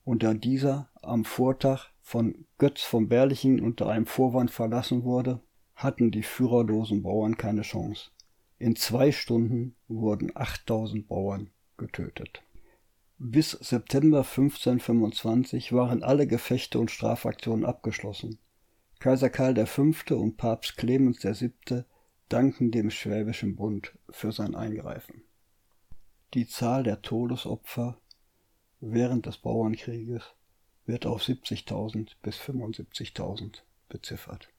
und 0.03 0.23
da 0.23 0.33
dieser 0.33 0.89
am 1.01 1.25
Vortag 1.25 1.89
von 2.01 2.45
Götz 2.57 2.81
von 2.81 3.09
Berlichingen 3.09 3.59
unter 3.59 3.89
einem 3.89 4.05
Vorwand 4.05 4.51
verlassen 4.51 5.03
wurde, 5.03 5.41
hatten 5.75 6.11
die 6.11 6.23
führerlosen 6.23 7.03
Bauern 7.03 7.37
keine 7.37 7.63
Chance. 7.63 8.11
In 8.57 8.75
zwei 8.75 9.11
Stunden 9.11 9.75
wurden 9.87 10.31
8000 10.33 11.07
Bauern 11.07 11.49
getötet. 11.75 12.41
Bis 13.19 13.51
September 13.51 14.19
1525 14.19 15.73
waren 15.73 16.03
alle 16.03 16.25
Gefechte 16.25 16.79
und 16.79 16.89
Strafaktionen 16.89 17.65
abgeschlossen. 17.65 18.39
Kaiser 18.99 19.29
Karl 19.29 19.65
V. 19.65 19.91
und 20.11 20.37
Papst 20.37 20.77
Clemens 20.77 21.23
VII. 21.23 21.83
Danken 22.29 22.71
dem 22.71 22.89
Schwäbischen 22.89 23.55
Bund 23.55 23.97
für 24.09 24.31
sein 24.31 24.55
Eingreifen. 24.55 25.23
Die 26.33 26.47
Zahl 26.47 26.83
der 26.83 27.01
Todesopfer 27.01 27.97
während 28.81 29.25
des 29.25 29.37
Bauernkrieges 29.37 30.23
wird 30.85 31.05
auf 31.05 31.21
70.000 31.21 32.11
bis 32.21 32.37
75.000 32.37 33.61
beziffert. 33.87 34.49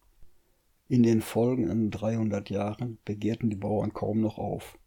In 0.88 1.02
den 1.02 1.20
folgenden 1.20 1.90
300 1.90 2.48
Jahren 2.48 2.98
begehrten 3.04 3.50
die 3.50 3.56
Bauern 3.56 3.92
kaum 3.92 4.20
noch 4.20 4.38
auf. 4.38 4.78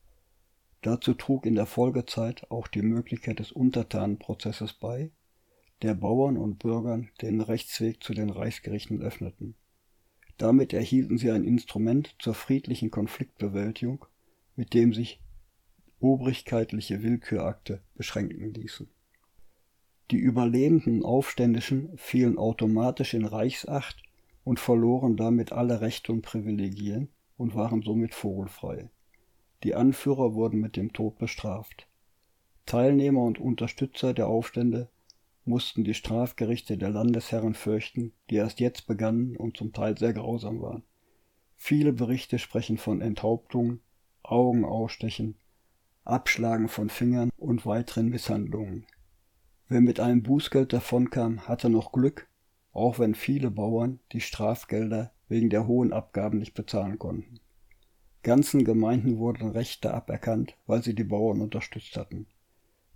Dazu 0.81 1.13
trug 1.13 1.45
in 1.45 1.53
der 1.53 1.67
Folgezeit 1.67 2.49
auch 2.49 2.67
die 2.67 2.81
Möglichkeit 2.81 3.37
des 3.37 3.51
Untertanenprozesses 3.51 4.73
bei, 4.73 5.11
der 5.83 5.93
Bauern 5.93 6.37
und 6.37 6.57
Bürgern 6.57 7.11
den 7.21 7.41
Rechtsweg 7.41 8.03
zu 8.03 8.15
den 8.15 8.31
Reichsgerichten 8.31 9.01
öffneten. 9.01 9.55
Damit 10.41 10.73
erhielten 10.73 11.19
sie 11.19 11.29
ein 11.29 11.43
Instrument 11.43 12.15
zur 12.17 12.33
friedlichen 12.33 12.89
Konfliktbewältigung, 12.89 14.05
mit 14.55 14.73
dem 14.73 14.91
sich 14.91 15.21
obrigkeitliche 15.99 17.03
Willkürakte 17.03 17.83
beschränken 17.93 18.51
ließen. 18.51 18.89
Die 20.09 20.17
überlebenden 20.17 21.05
Aufständischen 21.05 21.95
fielen 21.95 22.39
automatisch 22.39 23.13
in 23.13 23.25
Reichsacht 23.25 24.01
und 24.43 24.59
verloren 24.59 25.15
damit 25.15 25.51
alle 25.51 25.79
Rechte 25.79 26.11
und 26.11 26.23
Privilegien 26.23 27.09
und 27.37 27.53
waren 27.53 27.83
somit 27.83 28.15
vogelfrei. 28.15 28.89
Die 29.63 29.75
Anführer 29.75 30.33
wurden 30.33 30.59
mit 30.59 30.75
dem 30.75 30.91
Tod 30.91 31.19
bestraft. 31.19 31.87
Teilnehmer 32.65 33.21
und 33.21 33.37
Unterstützer 33.37 34.15
der 34.15 34.25
Aufstände 34.25 34.89
mussten 35.45 35.83
die 35.83 35.93
Strafgerichte 35.93 36.77
der 36.77 36.89
Landesherren 36.89 37.53
fürchten, 37.53 38.13
die 38.29 38.35
erst 38.35 38.59
jetzt 38.59 38.87
begannen 38.87 39.35
und 39.35 39.57
zum 39.57 39.73
Teil 39.73 39.97
sehr 39.97 40.13
grausam 40.13 40.61
waren. 40.61 40.83
Viele 41.55 41.93
Berichte 41.93 42.39
sprechen 42.39 42.77
von 42.77 43.01
Enthauptungen, 43.01 43.81
Augen 44.23 44.65
ausstechen, 44.65 45.35
Abschlagen 46.03 46.67
von 46.67 46.89
Fingern 46.89 47.29
und 47.37 47.65
weiteren 47.65 48.09
Misshandlungen. 48.09 48.85
Wer 49.67 49.81
mit 49.81 49.99
einem 49.99 50.23
Bußgeld 50.23 50.73
davonkam, 50.73 51.47
hatte 51.47 51.69
noch 51.69 51.91
Glück, 51.91 52.27
auch 52.73 52.99
wenn 52.99 53.15
viele 53.15 53.51
Bauern 53.51 53.99
die 54.11 54.21
Strafgelder 54.21 55.11
wegen 55.27 55.49
der 55.49 55.67
hohen 55.67 55.93
Abgaben 55.93 56.39
nicht 56.39 56.53
bezahlen 56.53 56.99
konnten. 56.99 57.39
Ganzen 58.23 58.65
Gemeinden 58.65 59.17
wurden 59.17 59.49
Rechte 59.49 59.93
aberkannt, 59.93 60.55
weil 60.67 60.83
sie 60.83 60.93
die 60.93 61.03
Bauern 61.03 61.41
unterstützt 61.41 61.97
hatten. 61.97 62.27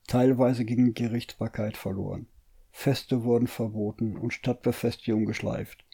Teilweise 0.07 0.65
ging 0.65 0.93
Gerichtsbarkeit 0.93 1.77
verloren. 1.77 2.27
Feste 2.77 3.23
wurden 3.23 3.47
verboten 3.47 4.17
und 4.17 4.33
Stadtbefestigungen 4.33 5.25
geschleift. 5.25 5.85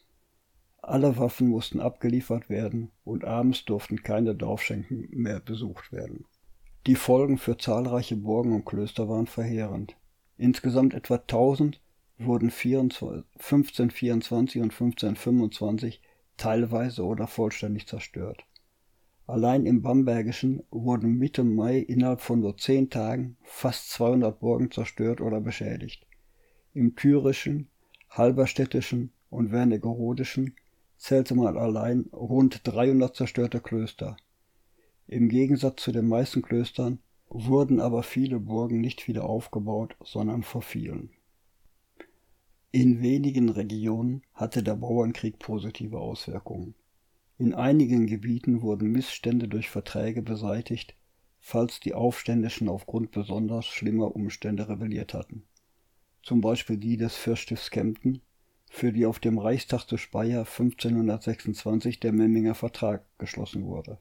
Alle 0.81 1.15
Waffen 1.17 1.47
mussten 1.47 1.79
abgeliefert 1.79 2.49
werden 2.49 2.89
und 3.05 3.23
abends 3.23 3.65
durften 3.65 4.01
keine 4.01 4.33
Dorfschenken 4.35 5.07
mehr 5.11 5.39
besucht 5.39 5.91
werden. 5.93 6.25
Die 6.87 6.95
Folgen 6.95 7.37
für 7.37 7.55
zahlreiche 7.57 8.15
Burgen 8.17 8.53
und 8.53 8.65
Klöster 8.65 9.07
waren 9.07 9.27
verheerend. 9.27 9.95
Insgesamt 10.37 10.95
etwa 10.95 11.15
1000 11.15 11.79
wurden 12.17 12.49
1524 12.49 14.61
und 14.61 14.73
1525 14.73 16.01
teilweise 16.35 17.05
oder 17.05 17.27
vollständig 17.27 17.87
zerstört. 17.87 18.43
Allein 19.27 19.67
im 19.67 19.83
Bambergischen 19.83 20.63
wurden 20.71 21.19
Mitte 21.19 21.43
Mai 21.43 21.77
innerhalb 21.77 22.21
von 22.21 22.39
nur 22.41 22.57
zehn 22.57 22.89
Tagen 22.89 23.37
fast 23.43 23.91
200 23.91 24.39
Burgen 24.39 24.71
zerstört 24.71 25.21
oder 25.21 25.39
beschädigt. 25.39 26.07
Im 26.73 26.95
Thürischen, 26.95 27.67
Halberstädtischen 28.09 29.11
und 29.29 29.51
Wernigerodischen 29.51 30.55
zählte 30.97 31.35
man 31.35 31.57
allein 31.57 32.09
rund 32.13 32.61
300 32.63 33.13
zerstörte 33.13 33.59
Klöster. 33.59 34.15
Im 35.07 35.27
Gegensatz 35.27 35.83
zu 35.83 35.91
den 35.91 36.07
meisten 36.07 36.41
Klöstern 36.41 36.99
wurden 37.27 37.81
aber 37.81 38.03
viele 38.03 38.39
Burgen 38.39 38.79
nicht 38.79 39.09
wieder 39.09 39.25
aufgebaut, 39.25 39.97
sondern 40.01 40.43
verfielen. 40.43 41.09
In 42.71 43.01
wenigen 43.01 43.49
Regionen 43.49 44.23
hatte 44.33 44.63
der 44.63 44.75
Bauernkrieg 44.75 45.39
positive 45.39 45.99
Auswirkungen. 45.99 46.75
In 47.37 47.53
einigen 47.53 48.07
Gebieten 48.07 48.61
wurden 48.61 48.93
Missstände 48.93 49.49
durch 49.49 49.69
Verträge 49.69 50.21
beseitigt, 50.21 50.95
falls 51.41 51.81
die 51.81 51.93
Aufständischen 51.93 52.69
aufgrund 52.69 53.11
besonders 53.11 53.65
schlimmer 53.65 54.15
Umstände 54.15 54.69
rebelliert 54.69 55.13
hatten. 55.13 55.43
Zum 56.23 56.41
Beispiel 56.41 56.77
die 56.77 56.97
des 56.97 57.15
Fürstifts 57.15 57.71
Kempten, 57.71 58.21
für 58.69 58.93
die 58.93 59.05
auf 59.05 59.19
dem 59.19 59.37
Reichstag 59.37 59.85
zu 59.85 59.97
Speyer 59.97 60.41
1526 60.41 61.99
der 61.99 62.13
Memminger 62.13 62.55
Vertrag 62.55 63.03
geschlossen 63.17 63.65
wurde. 63.65 63.97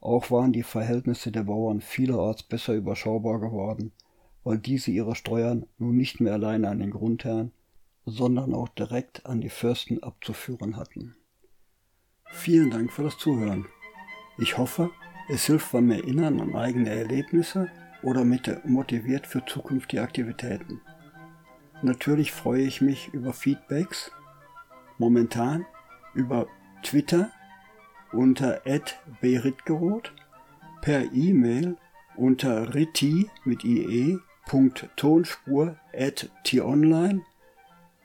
Auch 0.00 0.30
waren 0.30 0.52
die 0.52 0.62
Verhältnisse 0.62 1.30
der 1.30 1.44
Bauern 1.44 1.80
vielerorts 1.80 2.42
besser 2.42 2.74
überschaubar 2.74 3.38
geworden, 3.38 3.92
weil 4.44 4.58
diese 4.58 4.90
ihre 4.90 5.14
Steuern 5.14 5.66
nun 5.78 5.96
nicht 5.96 6.20
mehr 6.20 6.32
alleine 6.32 6.68
an 6.68 6.80
den 6.80 6.90
Grundherrn, 6.90 7.52
sondern 8.04 8.54
auch 8.54 8.68
direkt 8.68 9.26
an 9.26 9.40
die 9.40 9.50
Fürsten 9.50 10.02
abzuführen 10.02 10.76
hatten. 10.76 11.14
Vielen 12.32 12.70
Dank 12.70 12.92
für 12.92 13.04
das 13.04 13.18
Zuhören. 13.18 13.66
Ich 14.38 14.58
hoffe, 14.58 14.90
es 15.28 15.46
hilft 15.46 15.70
beim 15.72 15.90
Erinnern 15.90 16.40
an 16.40 16.56
eigene 16.56 16.88
Erlebnisse 16.88 17.70
oder 18.02 18.24
motiviert 18.24 19.26
für 19.26 19.44
zukünftige 19.44 20.02
Aktivitäten. 20.02 20.80
Natürlich 21.82 22.30
freue 22.30 22.62
ich 22.62 22.80
mich 22.80 23.08
über 23.12 23.32
Feedbacks, 23.32 24.12
momentan 24.98 25.66
über 26.14 26.46
Twitter 26.84 27.32
unter 28.12 28.62
@beritgeroth, 29.20 30.12
per 30.80 31.12
E-Mail 31.12 31.76
unter 32.16 32.72
ritti 32.74 33.28
mit 33.44 33.64
ie.tonspur 33.64 34.20
at 35.92 36.30
t-online 36.44 37.22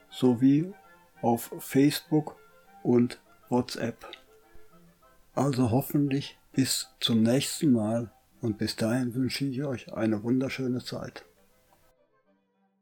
sowie 0.09 0.73
auf 1.21 1.53
Facebook 1.59 2.35
und 2.81 3.21
WhatsApp. 3.49 4.07
Also 5.35 5.69
hoffentlich 5.69 6.39
bis 6.51 6.89
zum 6.99 7.21
nächsten 7.21 7.73
Mal 7.73 8.11
und 8.41 8.57
bis 8.57 8.75
dahin 8.75 9.13
wünsche 9.13 9.45
ich 9.45 9.63
euch 9.63 9.93
eine 9.93 10.23
wunderschöne 10.23 10.83
Zeit. 10.83 11.25